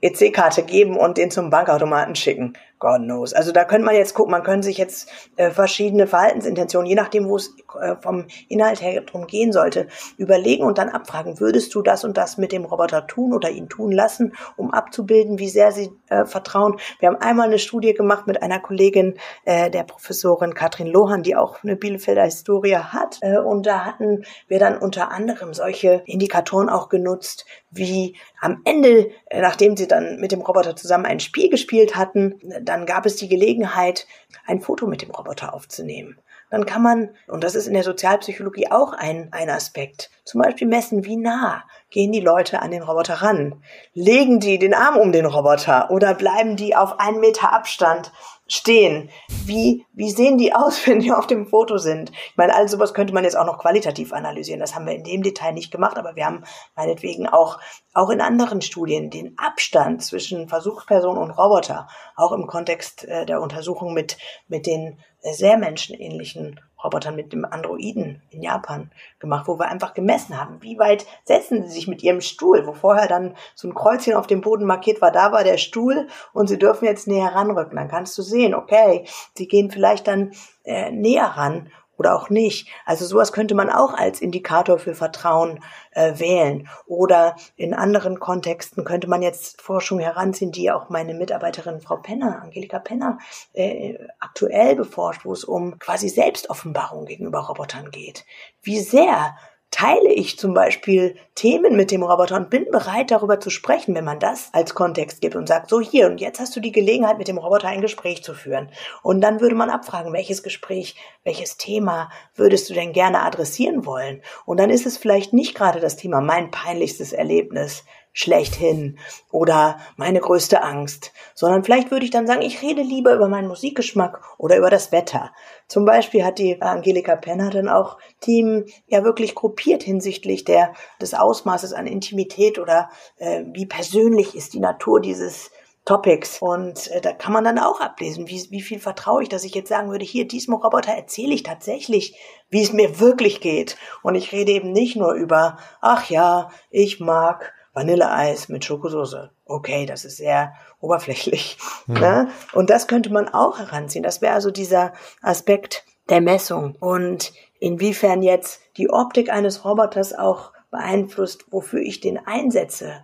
[0.00, 2.54] EC-Karte geben und den zum Bankautomaten schicken?
[2.78, 3.34] God knows.
[3.34, 7.28] Also da könnte man jetzt gucken, man könnte sich jetzt äh, verschiedene Verhaltensintentionen, je nachdem,
[7.28, 7.54] wo es
[8.00, 12.38] vom Inhalt her drum gehen sollte, überlegen und dann abfragen, würdest du das und das
[12.38, 16.78] mit dem Roboter tun oder ihn tun lassen, um abzubilden, wie sehr sie äh, vertrauen.
[16.98, 19.14] Wir haben einmal eine Studie gemacht mit einer Kollegin,
[19.44, 23.18] äh, der Professorin Katrin Lohan, die auch eine Bielefelder Historie hat.
[23.20, 29.10] Äh, und da hatten wir dann unter anderem solche Indikatoren auch genutzt, wie am Ende,
[29.26, 33.16] äh, nachdem sie dann mit dem Roboter zusammen ein Spiel gespielt hatten, dann gab es
[33.16, 34.06] die Gelegenheit,
[34.46, 36.18] ein Foto mit dem Roboter aufzunehmen.
[36.50, 40.66] Dann kann man, und das ist in der Sozialpsychologie auch ein, ein Aspekt, zum Beispiel
[40.66, 43.62] messen, wie nah gehen die Leute an den Roboter ran.
[43.94, 48.12] Legen die den Arm um den Roboter oder bleiben die auf einen Meter Abstand
[48.48, 49.10] stehen?
[49.44, 52.10] Wie, wie sehen die aus, wenn die auf dem Foto sind?
[52.10, 54.60] Ich meine, all sowas könnte man jetzt auch noch qualitativ analysieren.
[54.60, 56.44] Das haben wir in dem Detail nicht gemacht, aber wir haben
[56.74, 57.60] meinetwegen auch,
[57.94, 63.40] auch in anderen Studien den Abstand zwischen Versuchsperson und Roboter, auch im Kontext äh, der
[63.40, 64.18] Untersuchung mit,
[64.48, 70.40] mit den sehr menschenähnlichen Robotern mit dem Androiden in Japan gemacht, wo wir einfach gemessen
[70.40, 74.14] haben, wie weit setzen sie sich mit ihrem Stuhl, wo vorher dann so ein Kreuzchen
[74.14, 77.76] auf dem Boden markiert war, da war der Stuhl und sie dürfen jetzt näher ranrücken.
[77.76, 79.04] Dann kannst du sehen, okay,
[79.36, 80.32] sie gehen vielleicht dann
[80.64, 82.68] äh, näher ran oder auch nicht.
[82.86, 86.68] Also sowas könnte man auch als Indikator für Vertrauen äh, wählen.
[86.86, 92.40] Oder in anderen Kontexten könnte man jetzt Forschung heranziehen, die auch meine Mitarbeiterin Frau Penner,
[92.42, 93.18] Angelika Penner,
[93.52, 98.24] äh, aktuell beforscht, wo es um quasi Selbstoffenbarung gegenüber Robotern geht.
[98.62, 99.36] Wie sehr
[99.70, 104.04] teile ich zum Beispiel Themen mit dem Roboter und bin bereit, darüber zu sprechen, wenn
[104.04, 107.18] man das als Kontext gibt und sagt, so hier und jetzt hast du die Gelegenheit,
[107.18, 108.70] mit dem Roboter ein Gespräch zu führen.
[109.02, 114.22] Und dann würde man abfragen, welches Gespräch, welches Thema würdest du denn gerne adressieren wollen?
[114.46, 118.98] Und dann ist es vielleicht nicht gerade das Thema mein peinlichstes Erlebnis, schlechthin
[119.30, 123.48] oder meine größte Angst, sondern vielleicht würde ich dann sagen, ich rede lieber über meinen
[123.48, 125.30] Musikgeschmack oder über das Wetter.
[125.68, 131.14] Zum Beispiel hat die Angelika Penner dann auch Team ja wirklich gruppiert hinsichtlich der, des
[131.14, 135.50] Ausmaßes an Intimität oder äh, wie persönlich ist die Natur dieses
[135.88, 136.40] Topics.
[136.40, 139.54] Und äh, da kann man dann auch ablesen, wie, wie viel vertraue ich, dass ich
[139.54, 142.14] jetzt sagen würde, hier, diesem Roboter erzähle ich tatsächlich,
[142.50, 143.76] wie es mir wirklich geht.
[144.02, 149.30] Und ich rede eben nicht nur über, ach ja, ich mag Vanilleeis mit Schokosauce.
[149.44, 151.58] Okay, das ist sehr oberflächlich.
[151.86, 152.00] Mhm.
[152.00, 152.28] Ne?
[152.52, 154.02] Und das könnte man auch heranziehen.
[154.02, 154.92] Das wäre also dieser
[155.22, 156.76] Aspekt der Messung.
[156.80, 163.02] Und inwiefern jetzt die Optik eines Roboters auch beeinflusst, wofür ich den einsetze.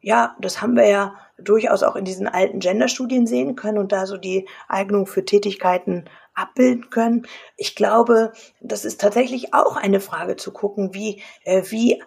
[0.00, 4.06] Ja, das haben wir ja durchaus auch in diesen alten Genderstudien sehen können und da
[4.06, 7.26] so die Eignung für Tätigkeiten abbilden können.
[7.56, 12.02] Ich glaube, das ist tatsächlich auch eine Frage zu gucken, wie, äh, wie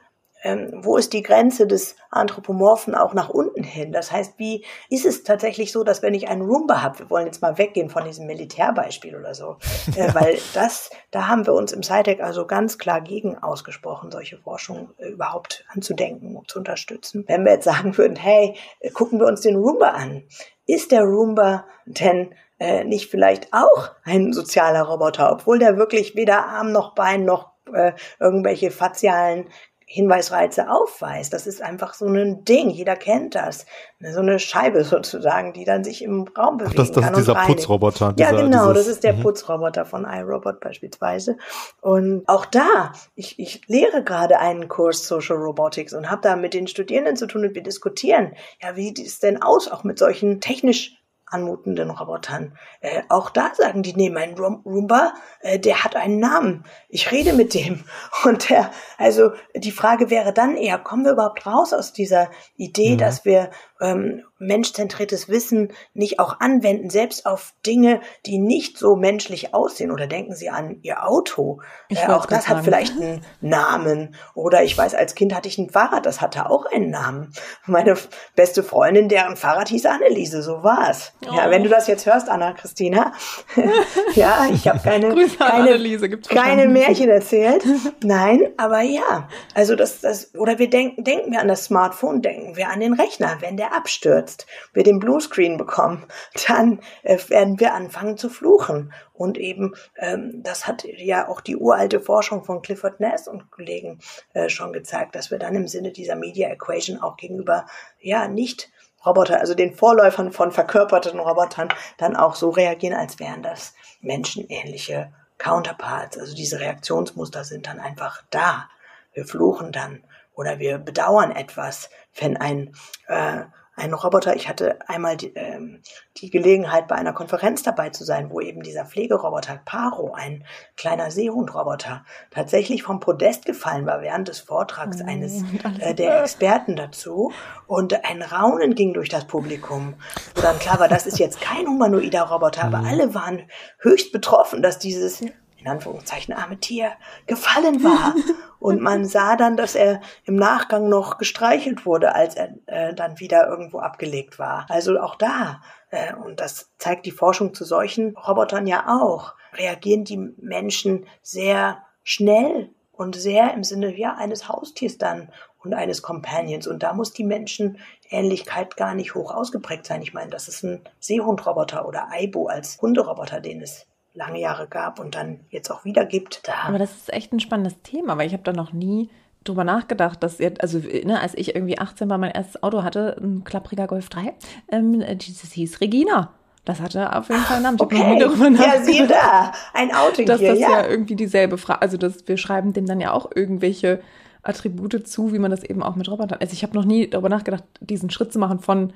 [0.45, 3.91] ähm, wo ist die Grenze des Anthropomorphen auch nach unten hin?
[3.91, 7.25] Das heißt, wie ist es tatsächlich so, dass wenn ich einen Roomba habe, wir wollen
[7.25, 9.57] jetzt mal weggehen von diesem Militärbeispiel oder so,
[9.95, 14.37] äh, weil das, da haben wir uns im SciTech also ganz klar gegen ausgesprochen, solche
[14.37, 17.25] Forschung äh, überhaupt anzudenken und zu unterstützen.
[17.27, 20.23] Wenn wir jetzt sagen würden, hey, äh, gucken wir uns den Roomba an.
[20.67, 26.45] Ist der Roomba denn äh, nicht vielleicht auch ein sozialer Roboter, obwohl der wirklich weder
[26.45, 29.47] Arm noch Bein noch äh, irgendwelche fazialen
[29.87, 31.31] Hinweisreize aufweist.
[31.31, 32.71] Das ist einfach so ein Ding.
[32.71, 33.67] Jeder kennt das.
[33.99, 37.35] So eine Scheibe sozusagen, die dann sich im Raum bewegen Ach, das, das ist dieser
[37.35, 38.13] Putzroboter.
[38.13, 38.71] Dieser, ja, genau.
[38.71, 39.21] Dieses, das ist der mhm.
[39.21, 41.37] Putzroboter von iRobot beispielsweise.
[41.81, 46.55] Und auch da, ich, ich lehre gerade einen Kurs Social Robotics und habe da mit
[46.55, 48.33] den Studierenden zu tun und wir diskutieren,
[48.63, 50.97] ja, wie sieht es denn aus, auch mit solchen technisch
[51.27, 52.57] anmutenden Robotern.
[52.81, 56.65] Äh, auch da sagen die, nee, mein Roomba, äh, der hat einen Namen.
[56.87, 57.83] Ich rede mit dem.
[58.23, 62.93] Und der, also die Frage wäre dann eher, kommen wir überhaupt raus aus dieser Idee,
[62.93, 62.97] mhm.
[62.99, 63.49] dass wir
[63.81, 69.91] ähm, menschzentriertes Wissen nicht auch anwenden, selbst auf Dinge, die nicht so menschlich aussehen?
[69.91, 71.61] Oder denken Sie an Ihr Auto?
[71.89, 74.15] Äh, auch das hat vielleicht einen Namen.
[74.33, 77.33] Oder ich weiß, als Kind hatte ich ein Fahrrad, das hatte auch einen Namen.
[77.65, 77.95] Meine
[78.35, 81.13] beste Freundin, deren Fahrrad hieß Anneliese, so war's.
[81.29, 81.35] Oh.
[81.35, 83.13] Ja, wenn du das jetzt hörst, Anna Christina.
[84.15, 87.63] ja, ich habe keine, keine, keine Märchen erzählt.
[88.03, 89.27] Nein, aber ja.
[89.53, 92.93] Also das, das, oder wir denken, denken wir an das Smartphone, denken wir an den
[92.93, 93.37] Rechner.
[93.39, 96.07] Wenn der der abstürzt, wir den Bluescreen bekommen,
[96.47, 98.93] dann äh, werden wir anfangen zu fluchen.
[99.13, 103.99] Und eben, ähm, das hat ja auch die uralte Forschung von Clifford Ness und Kollegen
[104.33, 107.65] äh, schon gezeigt, dass wir dann im Sinne dieser Media Equation auch gegenüber,
[107.99, 108.71] ja, nicht
[109.05, 115.13] Roboter, also den Vorläufern von verkörperten Robotern, dann auch so reagieren, als wären das menschenähnliche
[115.37, 116.17] Counterparts.
[116.17, 118.67] Also diese Reaktionsmuster sind dann einfach da.
[119.13, 120.03] Wir fluchen dann
[120.33, 122.73] oder wir bedauern etwas, wenn ein
[123.07, 123.43] äh,
[123.77, 124.35] ein Roboter.
[124.35, 125.81] Ich hatte einmal die, ähm,
[126.17, 130.45] die Gelegenheit, bei einer Konferenz dabei zu sein, wo eben dieser Pflegeroboter Paro, ein
[130.77, 135.43] kleiner Seehundroboter, tatsächlich vom Podest gefallen war während des Vortrags oh, eines
[135.79, 137.33] äh, der Experten dazu.
[137.67, 139.95] Und ein Raunen ging durch das Publikum,
[140.35, 142.85] wo dann klar war, das ist jetzt kein humanoider Roboter, aber mhm.
[142.85, 143.41] alle waren
[143.79, 145.21] höchst betroffen, dass dieses
[145.65, 146.91] in Anführungszeichen arme Tier
[147.25, 148.13] gefallen war.
[148.59, 153.19] Und man sah dann, dass er im Nachgang noch gestreichelt wurde, als er äh, dann
[153.19, 154.65] wieder irgendwo abgelegt war.
[154.69, 155.61] Also auch da,
[155.91, 161.83] äh, und das zeigt die Forschung zu solchen Robotern ja auch, reagieren die Menschen sehr
[162.03, 165.29] schnell und sehr im Sinne ja eines Haustiers dann
[165.63, 166.65] und eines Companions.
[166.65, 170.01] Und da muss die Menschenähnlichkeit gar nicht hoch ausgeprägt sein.
[170.01, 173.85] Ich meine, das ist ein Seehundroboter oder Aibo als Hunderoboter, den es
[174.15, 176.47] lange Jahre gab und dann jetzt auch wieder gibt.
[176.47, 176.53] Da.
[176.67, 179.09] Aber das ist echt ein spannendes Thema, weil ich habe da noch nie
[179.43, 183.15] drüber nachgedacht, dass jetzt, also ne, als ich irgendwie 18 war, mein erstes Auto hatte,
[183.21, 184.33] ein klappriger Golf 3,
[184.71, 186.33] ähm, dieses hieß Regina.
[186.65, 187.77] Das hatte auf jeden Fall einen Namen.
[187.77, 187.99] Ich okay.
[187.99, 190.69] noch nie darüber ja, siehe da, ein Auto dass hier, das ja.
[190.71, 194.01] ja irgendwie dieselbe Frage, also dass wir schreiben dem dann ja auch irgendwelche
[194.41, 196.39] Attribute zu, wie man das eben auch mit Robotern.
[196.41, 198.93] Also ich habe noch nie darüber nachgedacht, diesen Schritt zu machen von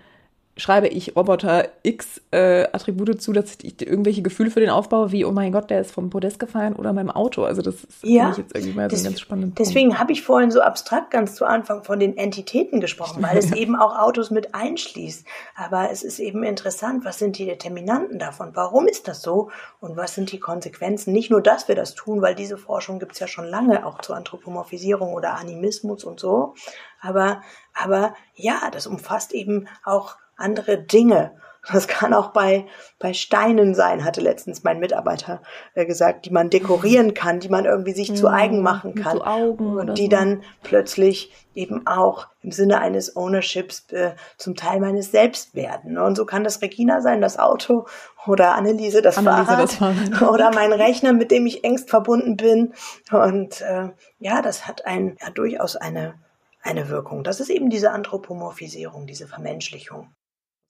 [0.59, 5.25] schreibe ich Roboter X äh, Attribute zu, dass ich irgendwelche Gefühle für den aufbaue, wie,
[5.25, 7.43] oh mein Gott, der ist vom Podest gefallen oder meinem Auto.
[7.43, 10.21] Also das ist ja, ich jetzt irgendwie mal so ein ganz spannender Deswegen habe ich
[10.21, 14.31] vorhin so abstrakt ganz zu Anfang von den Entitäten gesprochen, weil es eben auch Autos
[14.31, 15.25] mit einschließt.
[15.55, 18.51] Aber es ist eben interessant, was sind die Determinanten davon?
[18.53, 19.49] Warum ist das so?
[19.79, 21.13] Und was sind die Konsequenzen?
[21.13, 24.01] Nicht nur, dass wir das tun, weil diese Forschung gibt es ja schon lange, auch
[24.01, 26.53] zur Anthropomorphisierung oder Animismus und so.
[27.01, 27.41] Aber,
[27.73, 31.31] aber ja, das umfasst eben auch andere Dinge.
[31.71, 32.65] Das kann auch bei,
[32.99, 35.41] bei Steinen sein, hatte letztens mein Mitarbeiter
[35.75, 39.17] äh, gesagt, die man dekorieren kann, die man irgendwie sich zu eigen machen kann.
[39.17, 40.09] So Augen und die so.
[40.09, 45.97] dann plötzlich eben auch im Sinne eines Ownerships äh, zum Teil meines Selbst werden.
[45.97, 47.85] Und so kann das Regina sein, das Auto
[48.25, 52.37] oder Anneliese das, Anneliese Fahrrad, das Fahrrad oder mein Rechner, mit dem ich engst verbunden
[52.37, 52.73] bin.
[53.11, 56.15] Und äh, ja, das hat ein, ja, durchaus eine,
[56.63, 57.23] eine Wirkung.
[57.23, 60.07] Das ist eben diese Anthropomorphisierung, diese Vermenschlichung.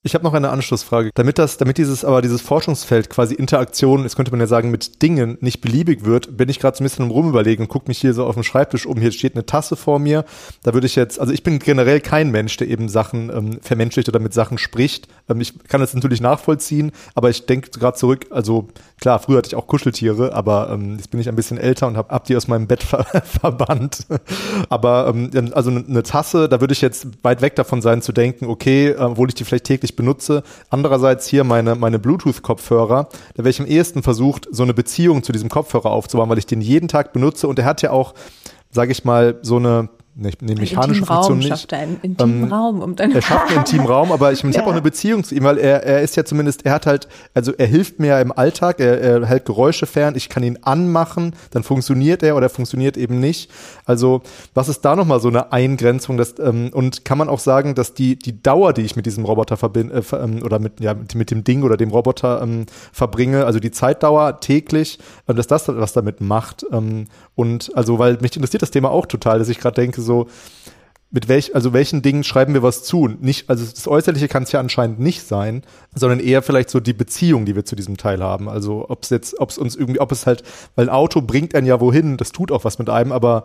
[0.02, 1.10] Ich habe noch eine Anschlussfrage.
[1.16, 5.02] Damit das, damit dieses, aber dieses Forschungsfeld quasi Interaktion, jetzt könnte man ja sagen, mit
[5.02, 8.14] Dingen nicht beliebig wird, bin ich gerade so ein bisschen rumüberlegen und gucke mich hier
[8.14, 8.98] so auf dem Schreibtisch um.
[8.98, 10.24] Hier steht eine Tasse vor mir.
[10.64, 14.08] Da würde ich jetzt, also ich bin generell kein Mensch, der eben Sachen ähm, vermenschlicht
[14.08, 15.10] oder mit Sachen spricht.
[15.28, 18.70] Ähm, ich kann das natürlich nachvollziehen, aber ich denke gerade zurück, also
[19.02, 21.98] klar, früher hatte ich auch Kuscheltiere, aber ähm, jetzt bin ich ein bisschen älter und
[21.98, 24.08] habe hab die aus meinem Bett ver verbannt.
[24.70, 28.46] aber ähm, also eine Tasse, da würde ich jetzt weit weg davon sein zu denken,
[28.46, 30.44] okay, äh, obwohl ich die vielleicht täglich benutze.
[30.70, 35.32] Andererseits hier meine, meine Bluetooth-Kopfhörer, da wäre ich am ehesten versucht, so eine Beziehung zu
[35.32, 38.14] diesem Kopfhörer aufzubauen, weil ich den jeden Tag benutze und der hat ja auch,
[38.72, 41.50] sage ich mal, so eine nicht, eine mechanische Funktion Raum nicht.
[41.50, 44.44] Schafft er einen intimen ähm, Raum um dann Er schafft einen intimen Raum, aber ich,
[44.44, 44.62] ich ja.
[44.62, 47.08] habe auch eine Beziehung zu ihm, weil er, er ist ja zumindest, er hat halt,
[47.34, 50.60] also er hilft mir ja im Alltag, er, er hält Geräusche fern, ich kann ihn
[50.62, 53.50] anmachen, dann funktioniert er oder funktioniert eben nicht.
[53.86, 54.22] Also
[54.54, 56.18] was ist da nochmal so eine Eingrenzung?
[56.18, 59.26] Dass, ähm, und kann man auch sagen, dass die, die Dauer, die ich mit diesem
[59.26, 62.66] Roboter verbinde, äh, ähm, oder mit, ja, mit, mit, dem Ding oder dem Roboter ähm,
[62.92, 66.66] verbringe, also die Zeitdauer täglich, äh, dass das was damit macht.
[66.72, 67.06] Ähm,
[67.36, 70.09] und also, weil mich interessiert das Thema auch total, dass ich gerade denke, so,
[71.12, 73.08] mit welch, also welchen Dingen schreiben wir was zu?
[73.08, 75.64] Nicht, also das Äußerliche kann es ja anscheinend nicht sein,
[75.96, 78.48] sondern eher vielleicht so die Beziehung, die wir zu diesem Teil haben.
[78.48, 80.44] Also ob es jetzt, ob es uns irgendwie, ob es halt,
[80.76, 83.44] weil ein Auto bringt einen ja wohin, das tut auch was mit einem, aber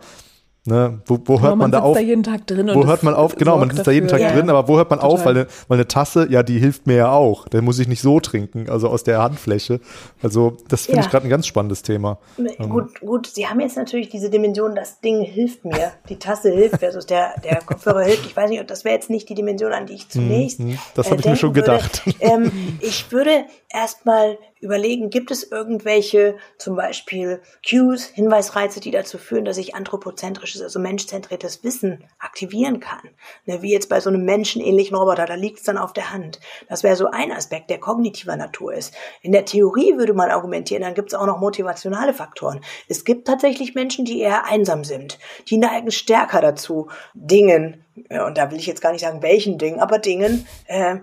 [0.67, 1.95] Ne, wo, wo hört man, man da auf?
[1.95, 3.35] Da jeden Tag drin wo hört man auf?
[3.35, 4.31] Genau, man sitzt da jeden Tag ja.
[4.31, 5.13] drin, aber wo hört man Total.
[5.13, 5.23] auf?
[5.23, 7.47] Weil eine, weil eine Tasse, ja, die hilft mir ja auch.
[7.47, 9.79] Da muss ich nicht so trinken, also aus der Handfläche.
[10.23, 11.05] Also das finde ja.
[11.05, 12.17] ich gerade ein ganz spannendes Thema.
[12.39, 12.69] Ähm.
[12.69, 13.27] Gut, gut.
[13.27, 17.39] Sie haben jetzt natürlich diese Dimension, das Ding hilft mir, die Tasse hilft versus der
[17.43, 18.25] der Kopfhörer hilft.
[18.25, 20.59] Ich weiß nicht, das wäre jetzt nicht die Dimension, an die ich zunächst.
[20.59, 22.01] Mhm, das habe äh, ich mir schon gedacht.
[22.19, 23.45] Ähm, ich würde
[23.75, 30.61] erstmal überlegen, gibt es irgendwelche zum Beispiel Cues, Hinweisreize, die dazu führen, dass ich anthropozentrisches,
[30.61, 33.01] also menschzentriertes Wissen aktivieren kann.
[33.45, 36.39] Ne, wie jetzt bei so einem menschenähnlichen Roboter, da liegt es dann auf der Hand.
[36.69, 38.93] Das wäre so ein Aspekt, der kognitiver Natur ist.
[39.21, 42.61] In der Theorie würde man argumentieren, dann gibt es auch noch motivationale Faktoren.
[42.87, 45.19] Es gibt tatsächlich Menschen, die eher einsam sind.
[45.49, 49.79] Die neigen stärker dazu, Dingen, und da will ich jetzt gar nicht sagen, welchen Dingen,
[49.79, 50.97] aber Dingen, äh,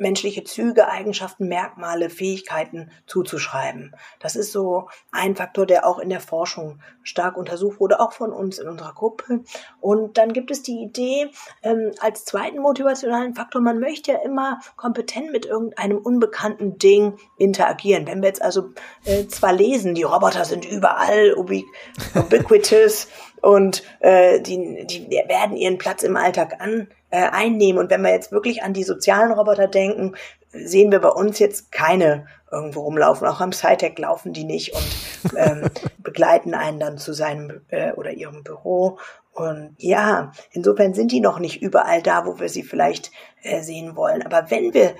[0.00, 3.94] menschliche Züge, Eigenschaften, Merkmale, Fähigkeiten zuzuschreiben.
[4.18, 8.32] Das ist so ein Faktor, der auch in der Forschung stark untersucht wurde, auch von
[8.32, 9.44] uns in unserer Gruppe.
[9.80, 11.30] Und dann gibt es die Idee
[11.62, 18.06] ähm, als zweiten motivationalen Faktor, man möchte ja immer kompetent mit irgendeinem unbekannten Ding interagieren.
[18.06, 18.70] Wenn wir jetzt also
[19.04, 23.08] äh, zwar lesen, die Roboter sind überall ubiquitous
[23.42, 27.78] und äh, die, die werden ihren Platz im Alltag an äh, einnehmen.
[27.78, 30.14] Und wenn wir jetzt wirklich an die sozialen Roboter denken,
[30.52, 33.26] sehen wir bei uns jetzt keine irgendwo rumlaufen.
[33.26, 38.12] Auch am SciTech laufen die nicht und ähm, begleiten einen dann zu seinem äh, oder
[38.12, 38.98] ihrem Büro.
[39.40, 43.10] Und ja, insofern sind die noch nicht überall da, wo wir sie vielleicht
[43.42, 44.22] äh, sehen wollen.
[44.22, 44.94] Aber wenn wir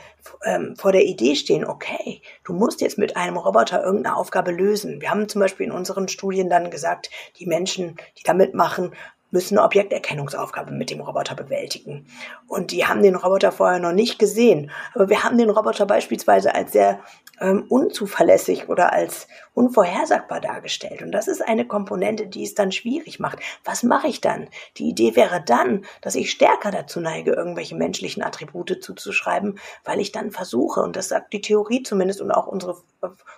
[0.46, 5.02] ähm, vor der Idee stehen, okay, du musst jetzt mit einem Roboter irgendeine Aufgabe lösen.
[5.02, 8.94] Wir haben zum Beispiel in unseren Studien dann gesagt, die Menschen, die da mitmachen,
[9.30, 12.06] müssen eine Objekterkennungsaufgabe mit dem Roboter bewältigen.
[12.46, 14.70] Und die haben den Roboter vorher noch nicht gesehen.
[14.94, 17.00] Aber wir haben den Roboter beispielsweise als sehr
[17.40, 21.02] ähm, unzuverlässig oder als unvorhersagbar dargestellt.
[21.02, 23.38] Und das ist eine Komponente, die es dann schwierig macht.
[23.64, 24.48] Was mache ich dann?
[24.76, 30.12] Die Idee wäre dann, dass ich stärker dazu neige, irgendwelche menschlichen Attribute zuzuschreiben, weil ich
[30.12, 32.76] dann versuche, und das sagt die Theorie zumindest und auch unsere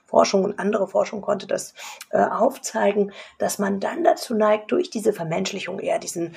[0.05, 1.75] Forschung und andere Forschung konnte das
[2.11, 6.35] äh, aufzeigen, dass man dann dazu neigt, durch diese Vermenschlichung eher diesen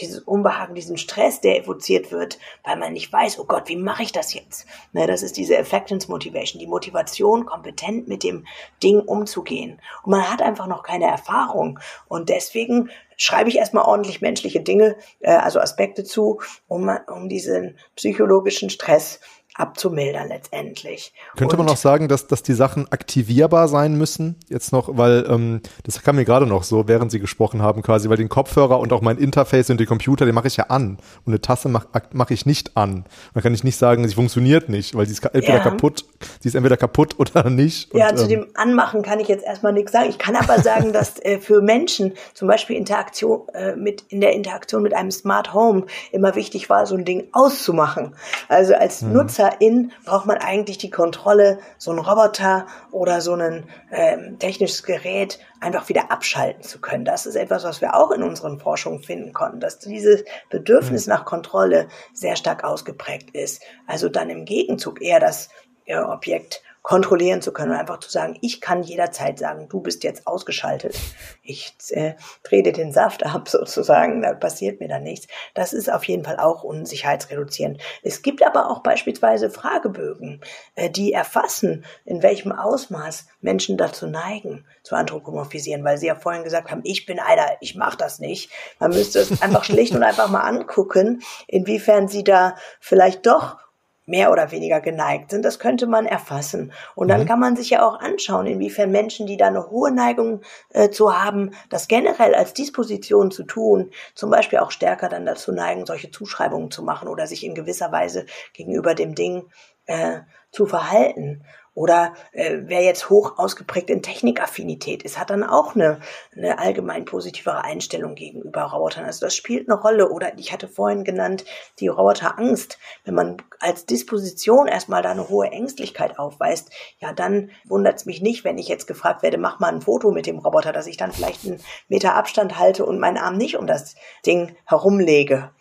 [0.00, 4.02] dieses Unbehagen, diesen Stress, der evoziert wird, weil man nicht weiß, oh Gott, wie mache
[4.02, 4.66] ich das jetzt?
[4.92, 8.46] Ne, das ist diese Effectiveness Motivation, die Motivation, kompetent mit dem
[8.82, 9.80] Ding umzugehen.
[10.02, 11.78] Und man hat einfach noch keine Erfahrung.
[12.08, 17.78] Und deswegen schreibe ich erstmal ordentlich menschliche Dinge, äh, also Aspekte zu, um, um diesen
[17.94, 19.20] psychologischen Stress
[19.54, 21.12] abzumildern letztendlich.
[21.36, 24.36] Könnte und man auch sagen, dass, dass die Sachen aktivierbar sein müssen?
[24.48, 28.08] Jetzt noch, weil ähm, das kam mir gerade noch so, während Sie gesprochen haben quasi,
[28.08, 30.98] weil den Kopfhörer und auch mein Interface und den Computer, den mache ich ja an.
[31.24, 33.04] Und eine Tasse mache mach ich nicht an.
[33.34, 35.60] Dann kann ich nicht sagen, sie funktioniert nicht, weil sie ist entweder ja.
[35.60, 36.04] kaputt,
[36.40, 37.94] sie ist entweder kaputt oder nicht.
[37.94, 40.08] Ja, und, zu ähm, dem Anmachen kann ich jetzt erstmal nichts sagen.
[40.08, 44.32] Ich kann aber sagen, dass äh, für Menschen zum Beispiel Interaktion äh, mit in der
[44.32, 48.14] Interaktion mit einem Smart Home immer wichtig war, so ein Ding auszumachen.
[48.48, 49.12] Also als hm.
[49.12, 54.82] Nutzer Nutzerin braucht man eigentlich die Kontrolle, so einen Roboter oder so ein ähm, technisches
[54.82, 57.04] Gerät einfach wieder abschalten zu können.
[57.04, 61.12] Das ist etwas, was wir auch in unseren Forschungen finden konnten, dass dieses Bedürfnis mhm.
[61.12, 63.62] nach Kontrolle sehr stark ausgeprägt ist.
[63.86, 65.48] Also dann im Gegenzug eher das
[65.86, 70.02] äh, Objekt kontrollieren zu können und einfach zu sagen, ich kann jederzeit sagen, du bist
[70.02, 70.98] jetzt ausgeschaltet.
[71.42, 75.28] Ich äh, drehe dir den Saft ab sozusagen, da passiert mir dann nichts.
[75.54, 77.80] Das ist auf jeden Fall auch unsicherheitsreduzierend.
[78.02, 80.40] Es gibt aber auch beispielsweise Fragebögen,
[80.74, 86.42] äh, die erfassen, in welchem Ausmaß Menschen dazu neigen, zu anthropomorphisieren, weil sie ja vorhin
[86.42, 88.50] gesagt haben, ich bin einer, ich mache das nicht.
[88.80, 93.62] Man müsste es einfach schlicht und einfach mal angucken, inwiefern sie da vielleicht doch
[94.06, 95.44] mehr oder weniger geneigt sind.
[95.44, 96.72] Das könnte man erfassen.
[96.94, 97.26] Und dann mhm.
[97.26, 101.16] kann man sich ja auch anschauen, inwiefern Menschen, die da eine hohe Neigung äh, zu
[101.16, 106.10] haben, das generell als Disposition zu tun, zum Beispiel auch stärker dann dazu neigen, solche
[106.10, 109.44] Zuschreibungen zu machen oder sich in gewisser Weise gegenüber dem Ding
[109.86, 111.44] äh, zu verhalten.
[111.74, 116.00] Oder äh, wer jetzt hoch ausgeprägt in Technikaffinität ist, hat dann auch eine,
[116.36, 119.06] eine allgemein positivere Einstellung gegenüber Robotern.
[119.06, 120.10] Also das spielt eine Rolle.
[120.10, 121.46] Oder ich hatte vorhin genannt,
[121.80, 122.78] die Roboterangst.
[123.04, 128.20] Wenn man als Disposition erstmal da eine hohe Ängstlichkeit aufweist, ja, dann wundert es mich
[128.20, 130.98] nicht, wenn ich jetzt gefragt werde, mach mal ein Foto mit dem Roboter, dass ich
[130.98, 133.94] dann vielleicht einen Meter Abstand halte und meinen Arm nicht um das
[134.26, 135.52] Ding herumlege.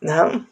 [0.00, 0.44] Na?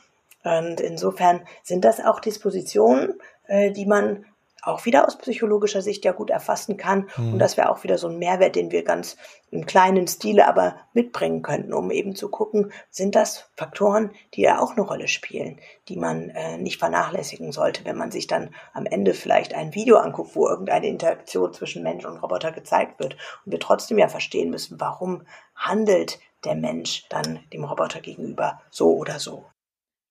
[0.45, 4.25] Und insofern sind das auch Dispositionen, äh, die man
[4.63, 7.09] auch wieder aus psychologischer Sicht ja gut erfassen kann.
[7.17, 7.35] Mhm.
[7.35, 9.17] Und das wäre auch wieder so ein Mehrwert, den wir ganz
[9.51, 14.61] im kleinen Stile aber mitbringen könnten, um eben zu gucken, sind das Faktoren, die ja
[14.61, 18.87] auch eine Rolle spielen, die man äh, nicht vernachlässigen sollte, wenn man sich dann am
[18.87, 23.53] Ende vielleicht ein Video anguckt, wo irgendeine Interaktion zwischen Mensch und Roboter gezeigt wird und
[23.53, 25.23] wir trotzdem ja verstehen müssen, warum
[25.55, 29.47] handelt der Mensch dann dem Roboter gegenüber so oder so.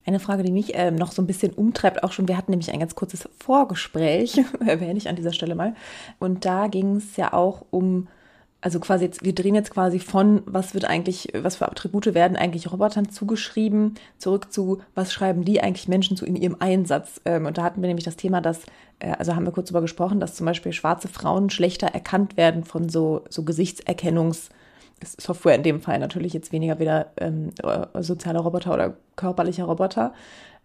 [0.07, 2.71] Eine Frage, die mich äh, noch so ein bisschen umtreibt, auch schon, wir hatten nämlich
[2.71, 5.75] ein ganz kurzes Vorgespräch, erwähne ich an dieser Stelle mal.
[6.17, 8.07] Und da ging es ja auch um
[8.61, 12.37] Also quasi jetzt, wir drehen jetzt quasi von, was wird eigentlich, was für Attribute werden
[12.37, 17.21] eigentlich Robotern zugeschrieben, zurück zu, was schreiben die eigentlich Menschen zu in ihrem Einsatz.
[17.25, 18.63] Ähm, und da hatten wir nämlich das Thema, dass,
[18.99, 22.63] äh, also haben wir kurz darüber gesprochen, dass zum Beispiel schwarze Frauen schlechter erkannt werden
[22.63, 24.49] von so, so Gesichtserkennungs-
[25.03, 30.13] Software in dem Fall natürlich jetzt weniger wieder ähm, äh, sozialer Roboter oder körperlicher Roboter.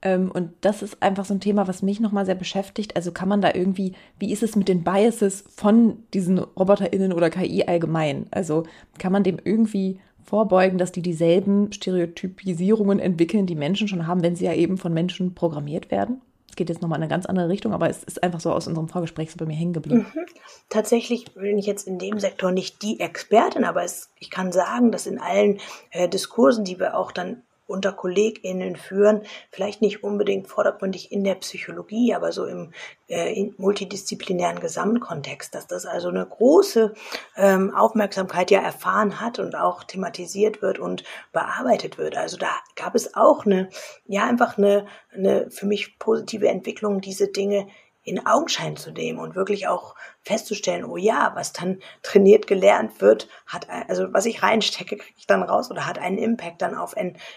[0.02, 2.96] Ähm, und das ist einfach so ein Thema, was mich nochmal sehr beschäftigt.
[2.96, 7.30] Also kann man da irgendwie, wie ist es mit den Biases von diesen RoboterInnen oder
[7.30, 8.26] KI allgemein?
[8.30, 8.64] Also
[8.98, 14.36] kann man dem irgendwie vorbeugen, dass die dieselben Stereotypisierungen entwickeln, die Menschen schon haben, wenn
[14.36, 16.20] sie ja eben von Menschen programmiert werden?
[16.56, 18.88] Geht jetzt nochmal in eine ganz andere Richtung, aber es ist einfach so aus unserem
[18.88, 20.06] Vorgespräch so bei mir hängen geblieben.
[20.14, 20.26] Mhm.
[20.68, 24.92] Tatsächlich bin ich jetzt in dem Sektor nicht die Expertin, aber es, ich kann sagen,
[24.92, 27.42] dass in allen äh, Diskursen, die wir auch dann
[27.72, 32.72] unter KollegInnen führen, vielleicht nicht unbedingt vordergründig in der Psychologie, aber so im
[33.08, 36.94] äh, multidisziplinären Gesamtkontext, dass das also eine große
[37.36, 41.02] ähm, Aufmerksamkeit ja erfahren hat und auch thematisiert wird und
[41.32, 42.16] bearbeitet wird.
[42.16, 43.68] Also da gab es auch eine,
[44.06, 47.66] ja, einfach eine, eine für mich positive Entwicklung, diese Dinge
[48.04, 53.28] in Augenschein zu nehmen und wirklich auch festzustellen, oh ja, was dann trainiert gelernt wird,
[53.46, 56.94] hat, also was ich reinstecke, kriege ich dann raus oder hat einen Impact dann auf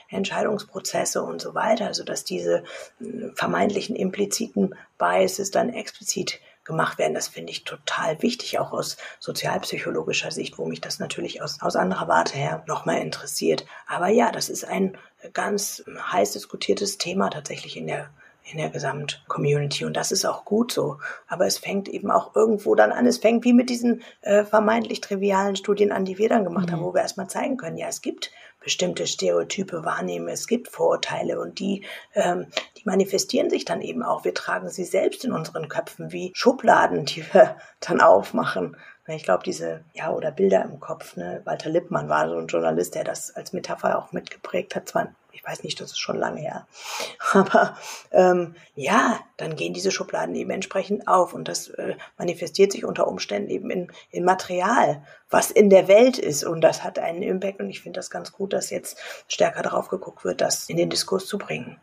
[0.10, 1.86] Entscheidungsprozesse und so weiter.
[1.86, 2.64] Also dass diese
[3.00, 7.14] äh, vermeintlichen impliziten Biases dann explizit gemacht werden.
[7.14, 11.76] Das finde ich total wichtig, auch aus sozialpsychologischer Sicht, wo mich das natürlich aus, aus
[11.76, 13.66] anderer Warte her nochmal interessiert.
[13.88, 14.98] Aber ja, das ist ein
[15.34, 18.10] ganz heiß diskutiertes Thema tatsächlich in der
[18.52, 19.86] in der Gesamtcommunity.
[19.86, 20.98] Und das ist auch gut so.
[21.28, 23.06] Aber es fängt eben auch irgendwo dann an.
[23.06, 26.74] Es fängt wie mit diesen äh, vermeintlich trivialen Studien an, die wir dann gemacht mhm.
[26.74, 28.32] haben, wo wir erstmal zeigen können, ja, es gibt
[28.66, 31.86] bestimmte Stereotype wahrnehmen, es gibt Vorurteile und die,
[32.16, 34.26] ähm, die manifestieren sich dann eben auch.
[34.26, 38.76] Wir tragen sie selbst in unseren Köpfen wie Schubladen, die wir dann aufmachen.
[39.08, 41.42] Ich glaube, diese, ja, oder Bilder im Kopf, ne?
[41.46, 44.90] Walter Lippmann war so ein Journalist, der das als Metapher auch mitgeprägt hat.
[44.90, 46.66] Zwar ich weiß nicht, das ist schon lange her.
[47.34, 47.78] Aber
[48.12, 53.08] ähm, ja, dann gehen diese Schubladen eben entsprechend auf und das äh, manifestiert sich unter
[53.08, 57.60] Umständen eben in, in Material, was in der Welt ist und das hat einen Impact
[57.60, 58.98] und ich finde das ganz gut, dass jetzt
[59.28, 61.80] stärker darauf geguckt wird, das in den Diskurs zu bringen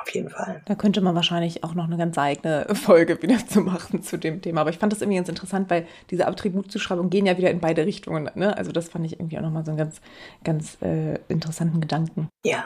[0.00, 0.62] auf jeden Fall.
[0.64, 4.42] Da könnte man wahrscheinlich auch noch eine ganz eigene Folge wieder zu machen zu dem
[4.42, 4.62] Thema.
[4.62, 7.86] Aber ich fand das irgendwie ganz interessant, weil diese Attributzuschreibungen gehen ja wieder in beide
[7.86, 8.30] Richtungen.
[8.34, 8.56] Ne?
[8.56, 10.00] Also das fand ich irgendwie auch nochmal so einen ganz,
[10.44, 12.28] ganz äh, interessanten Gedanken.
[12.44, 12.64] Ja,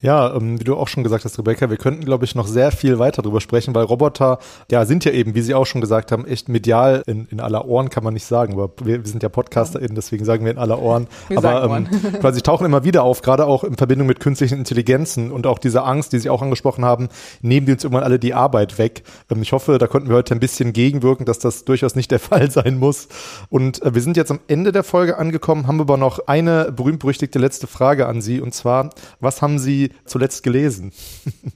[0.00, 2.70] ja, ähm, wie du auch schon gesagt hast, Rebecca, wir könnten, glaube ich, noch sehr
[2.70, 4.38] viel weiter drüber sprechen, weil Roboter,
[4.70, 7.66] ja, sind ja eben, wie Sie auch schon gesagt haben, echt medial in, in aller
[7.66, 10.58] Ohren, kann man nicht sagen, aber wir, wir sind ja PodcasterInnen, deswegen sagen wir in
[10.58, 11.08] aller Ohren.
[11.26, 11.88] Wir aber ähm,
[12.20, 15.82] quasi tauchen immer wieder auf, gerade auch in Verbindung mit künstlichen Intelligenzen und auch diese
[15.82, 17.08] Angst, die Sie auch angesprochen haben,
[17.40, 19.02] nehmen die uns irgendwann alle die Arbeit weg.
[19.32, 22.20] Ähm, ich hoffe, da konnten wir heute ein bisschen gegenwirken, dass das durchaus nicht der
[22.20, 23.08] Fall sein muss.
[23.50, 27.40] Und äh, wir sind jetzt am Ende der Folge angekommen, haben aber noch eine berühmt-berüchtigte
[27.40, 30.92] letzte Frage an Sie, und zwar, was haben Sie zuletzt gelesen?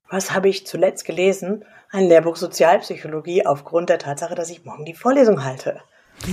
[0.09, 1.65] Was habe ich zuletzt gelesen?
[1.91, 5.81] Ein Lehrbuch Sozialpsychologie aufgrund der Tatsache, dass ich morgen die Vorlesung halte.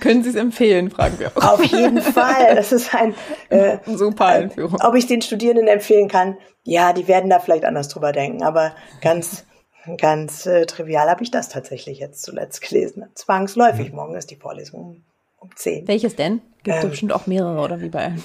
[0.00, 1.54] Können Sie es empfehlen, fragen wir auch.
[1.54, 2.54] Auf jeden Fall.
[2.54, 3.14] Das ist ein
[3.48, 4.80] äh, super Einführung.
[4.80, 6.36] Ob ich den Studierenden empfehlen kann?
[6.62, 9.44] Ja, die werden da vielleicht anders drüber denken, aber ganz
[9.98, 13.06] ganz äh, trivial habe ich das tatsächlich jetzt zuletzt gelesen.
[13.14, 13.90] Zwangsläufig.
[13.90, 13.96] Mhm.
[13.96, 15.02] Morgen ist die Vorlesung
[15.42, 15.88] um 10.
[15.88, 16.40] Welches denn?
[16.62, 18.22] Gibt ähm, bestimmt auch mehrere, oder wie bei allen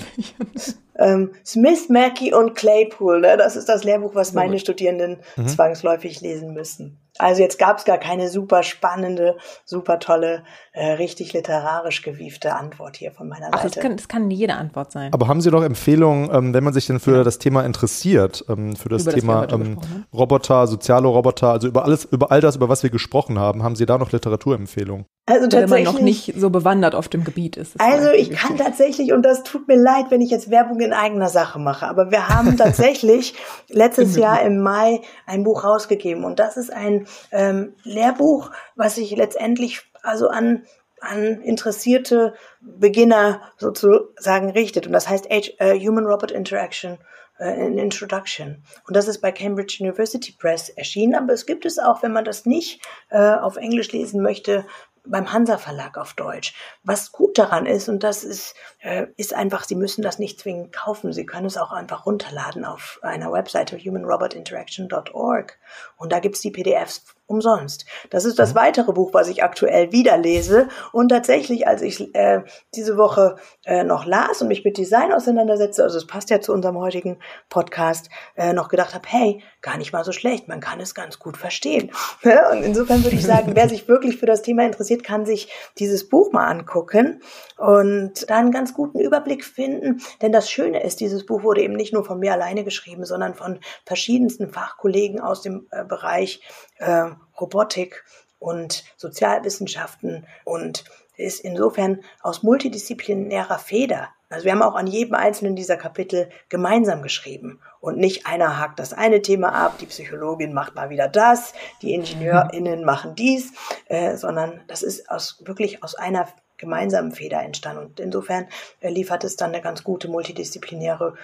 [0.99, 3.37] ähm, Smith, Mackey und Claypool, ne?
[3.37, 5.47] das ist das Lehrbuch, was meine Studierenden mhm.
[5.47, 6.97] zwangsläufig lesen müssen.
[7.19, 10.43] Also jetzt gab es gar keine super spannende, super tolle,
[10.73, 13.75] äh, richtig literarisch gewiefte Antwort hier von meiner Ach, Seite.
[13.75, 15.13] Das kann, das kann jede Antwort sein.
[15.13, 17.23] Aber haben Sie noch Empfehlungen, ähm, wenn man sich denn für ja.
[17.23, 19.77] das Thema interessiert, ähm, für das über Thema das ähm,
[20.13, 23.75] Roboter, soziale Roboter, also über alles, über all das, über was wir gesprochen haben, haben
[23.75, 25.05] Sie da noch Literaturempfehlungen?
[25.29, 27.73] Also wenn man noch nicht so bewandert auf dem Gebiet ist.
[27.81, 31.27] Also ich kann tatsächlich, und das tut mir leid, wenn ich jetzt Werbung in eigener
[31.27, 33.33] Sache mache, aber wir haben tatsächlich
[33.67, 39.15] letztes Jahr im Mai ein Buch rausgegeben und das ist ein ähm, Lehrbuch, was sich
[39.15, 40.63] letztendlich also an
[40.99, 44.87] an interessierte Beginner sozusagen richtet.
[44.87, 46.97] Und das heißt H, uh, Human Robot Interaction
[47.39, 48.63] uh, in Introduction.
[48.87, 51.15] Und das ist bei Cambridge University Press erschienen.
[51.15, 52.81] Aber es gibt es auch, wenn man das nicht
[53.11, 54.65] uh, auf Englisch lesen möchte,
[55.09, 56.53] beim Hansa Verlag auf Deutsch.
[56.83, 60.73] Was gut daran ist, und das ist, äh, ist einfach, Sie müssen das nicht zwingend
[60.73, 61.13] kaufen.
[61.13, 65.57] Sie können es auch einfach runterladen auf einer Webseite humanrobotinteraction.org.
[65.97, 67.85] Und da gibt's die PDFs umsonst.
[68.09, 70.69] Das ist das weitere Buch, was ich aktuell wieder lese.
[70.91, 75.83] Und tatsächlich, als ich äh, diese Woche äh, noch las und mich mit Design auseinandersetze,
[75.83, 77.19] also es passt ja zu unserem heutigen
[77.49, 81.19] Podcast, äh, noch gedacht habe, hey, gar nicht mal so schlecht, man kann es ganz
[81.19, 81.91] gut verstehen.
[82.51, 86.07] und insofern würde ich sagen, wer sich wirklich für das Thema interessiert, kann sich dieses
[86.07, 87.21] Buch mal angucken
[87.57, 90.01] und dann einen ganz guten Überblick finden.
[90.21, 93.35] Denn das Schöne ist, dieses Buch wurde eben nicht nur von mir alleine geschrieben, sondern
[93.35, 96.41] von verschiedensten Fachkollegen aus dem äh, Bereich
[96.79, 98.03] äh, Robotik
[98.39, 104.09] und Sozialwissenschaften und ist insofern aus multidisziplinärer Feder.
[104.29, 108.77] Also wir haben auch an jedem einzelnen dieser Kapitel gemeinsam geschrieben und nicht einer hakt
[108.79, 113.53] das eine Thema ab, die Psychologin macht mal wieder das, die IngenieurInnen machen dies,
[113.85, 117.85] äh, sondern das ist aus, wirklich aus einer gemeinsamen Feder entstanden.
[117.85, 118.47] Und insofern
[118.81, 121.15] äh, liefert es dann eine ganz gute multidisziplinäre,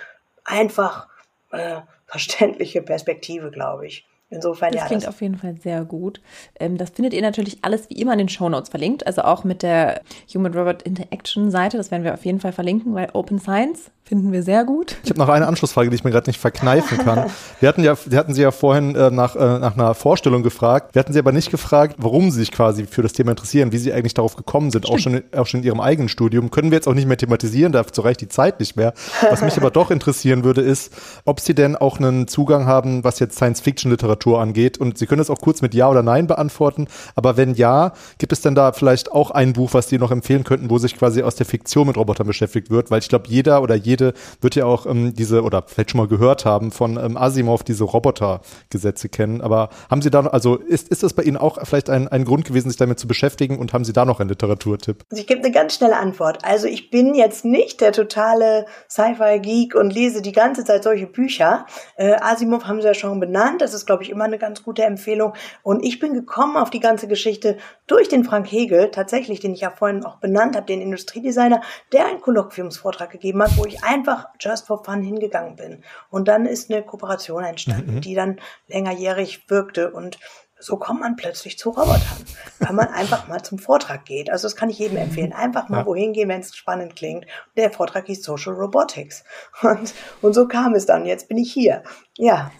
[0.45, 1.07] einfach
[1.51, 4.07] äh, verständliche Perspektive, glaube ich.
[4.29, 4.87] Insofern, das ja.
[4.87, 6.19] klingt auf jeden Fall sehr gut.
[6.59, 9.43] Ähm, das findet ihr natürlich alles wie immer in den Show Notes verlinkt, also auch
[9.43, 10.01] mit der
[10.33, 11.77] Human-Robot Interaction Seite.
[11.77, 14.97] Das werden wir auf jeden Fall verlinken, weil Open Science Finden wir sehr gut.
[15.05, 17.31] Ich habe noch eine Anschlussfrage, die ich mir gerade nicht verkneifen kann.
[17.61, 20.93] Wir hatten ja, wir hatten Sie ja vorhin äh, nach, äh, nach einer Vorstellung gefragt.
[20.93, 23.77] Wir hatten Sie aber nicht gefragt, warum Sie sich quasi für das Thema interessieren, wie
[23.77, 26.51] Sie eigentlich darauf gekommen sind, auch schon, auch schon in Ihrem eigenen Studium.
[26.51, 28.93] Können wir jetzt auch nicht mehr thematisieren, dazu reicht die Zeit nicht mehr.
[29.29, 30.91] Was mich aber doch interessieren würde, ist,
[31.23, 34.77] ob Sie denn auch einen Zugang haben, was jetzt Science-Fiction-Literatur angeht.
[34.77, 36.87] Und Sie können das auch kurz mit Ja oder Nein beantworten.
[37.15, 40.43] Aber wenn ja, gibt es denn da vielleicht auch ein Buch, was Sie noch empfehlen
[40.43, 42.91] könnten, wo sich quasi aus der Fiktion mit Robotern beschäftigt wird?
[42.91, 45.99] Weil ich glaube, jeder oder jede jede wird ja auch ähm, diese, oder vielleicht schon
[45.99, 49.41] mal gehört haben, von ähm, Asimov diese Robotergesetze kennen.
[49.41, 52.45] Aber haben Sie da, also ist, ist das bei Ihnen auch vielleicht ein, ein Grund
[52.45, 55.03] gewesen, sich damit zu beschäftigen und haben Sie da noch einen Literaturtipp?
[55.11, 56.43] Also ich gebe eine ganz schnelle Antwort.
[56.43, 61.65] Also ich bin jetzt nicht der totale Sci-Fi-Geek und lese die ganze Zeit solche Bücher.
[61.95, 63.61] Äh, Asimov haben Sie ja schon benannt.
[63.61, 65.33] Das ist, glaube ich, immer eine ganz gute Empfehlung.
[65.61, 69.61] Und ich bin gekommen auf die ganze Geschichte durch den Frank Hegel, tatsächlich, den ich
[69.61, 74.27] ja vorhin auch benannt habe, den Industriedesigner, der einen Kolloquiumsvortrag gegeben hat, wo ich einfach
[74.39, 75.83] just for fun hingegangen bin.
[76.09, 78.01] Und dann ist eine Kooperation entstanden, mhm.
[78.01, 80.17] die dann längerjährig wirkte und
[80.63, 82.23] so kommt man plötzlich zu Robotern,
[82.59, 84.31] weil man einfach mal zum Vortrag geht.
[84.31, 85.33] Also das kann ich jedem empfehlen.
[85.33, 85.85] Einfach mal ja.
[85.85, 87.25] wohin gehen, wenn es spannend klingt.
[87.57, 89.25] Der Vortrag hieß Social Robotics.
[89.61, 91.05] Und, und so kam es dann.
[91.05, 91.83] Jetzt bin ich hier.
[92.17, 92.51] Ja.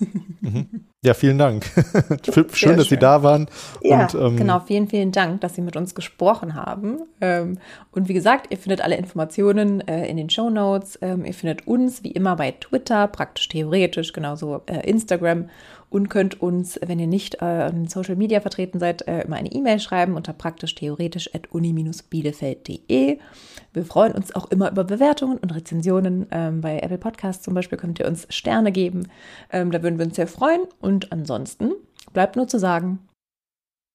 [1.04, 1.66] Ja, vielen Dank.
[2.34, 3.48] schön, schön, dass Sie da waren.
[3.82, 4.62] Ja, und, ähm, genau.
[4.62, 7.02] Vielen, vielen Dank, dass Sie mit uns gesprochen haben.
[7.20, 7.60] Ähm,
[7.92, 10.98] und wie gesagt, ihr findet alle Informationen äh, in den Show Notes.
[11.02, 15.50] Ähm, ihr findet uns wie immer bei Twitter, praktisch theoretisch, genauso äh, Instagram
[15.94, 19.52] und könnt uns, wenn ihr nicht äh, in Social Media vertreten seid, äh, immer eine
[19.52, 23.20] E-Mail schreiben unter praktisch theoretisch at uni-bielefeld.de.
[23.74, 26.26] Wir freuen uns auch immer über Bewertungen und Rezensionen.
[26.32, 29.08] Ähm, bei Apple Podcasts zum Beispiel könnt ihr uns Sterne geben.
[29.52, 30.62] Ähm, da würden wir uns sehr freuen.
[30.82, 31.74] Und ansonsten
[32.12, 33.00] bleibt nur zu sagen,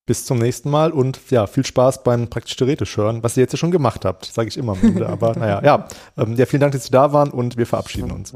[0.06, 3.52] bis zum nächsten Mal und ja, viel Spaß beim praktisch theoretisch hören, was ihr jetzt
[3.52, 5.06] ja schon gemacht habt, sage ich immer am Ende.
[5.06, 8.32] Aber naja, ja, ähm, ja, vielen Dank, dass Sie da waren und wir verabschieden uns.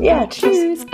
[0.00, 0.86] Ja, tschüss.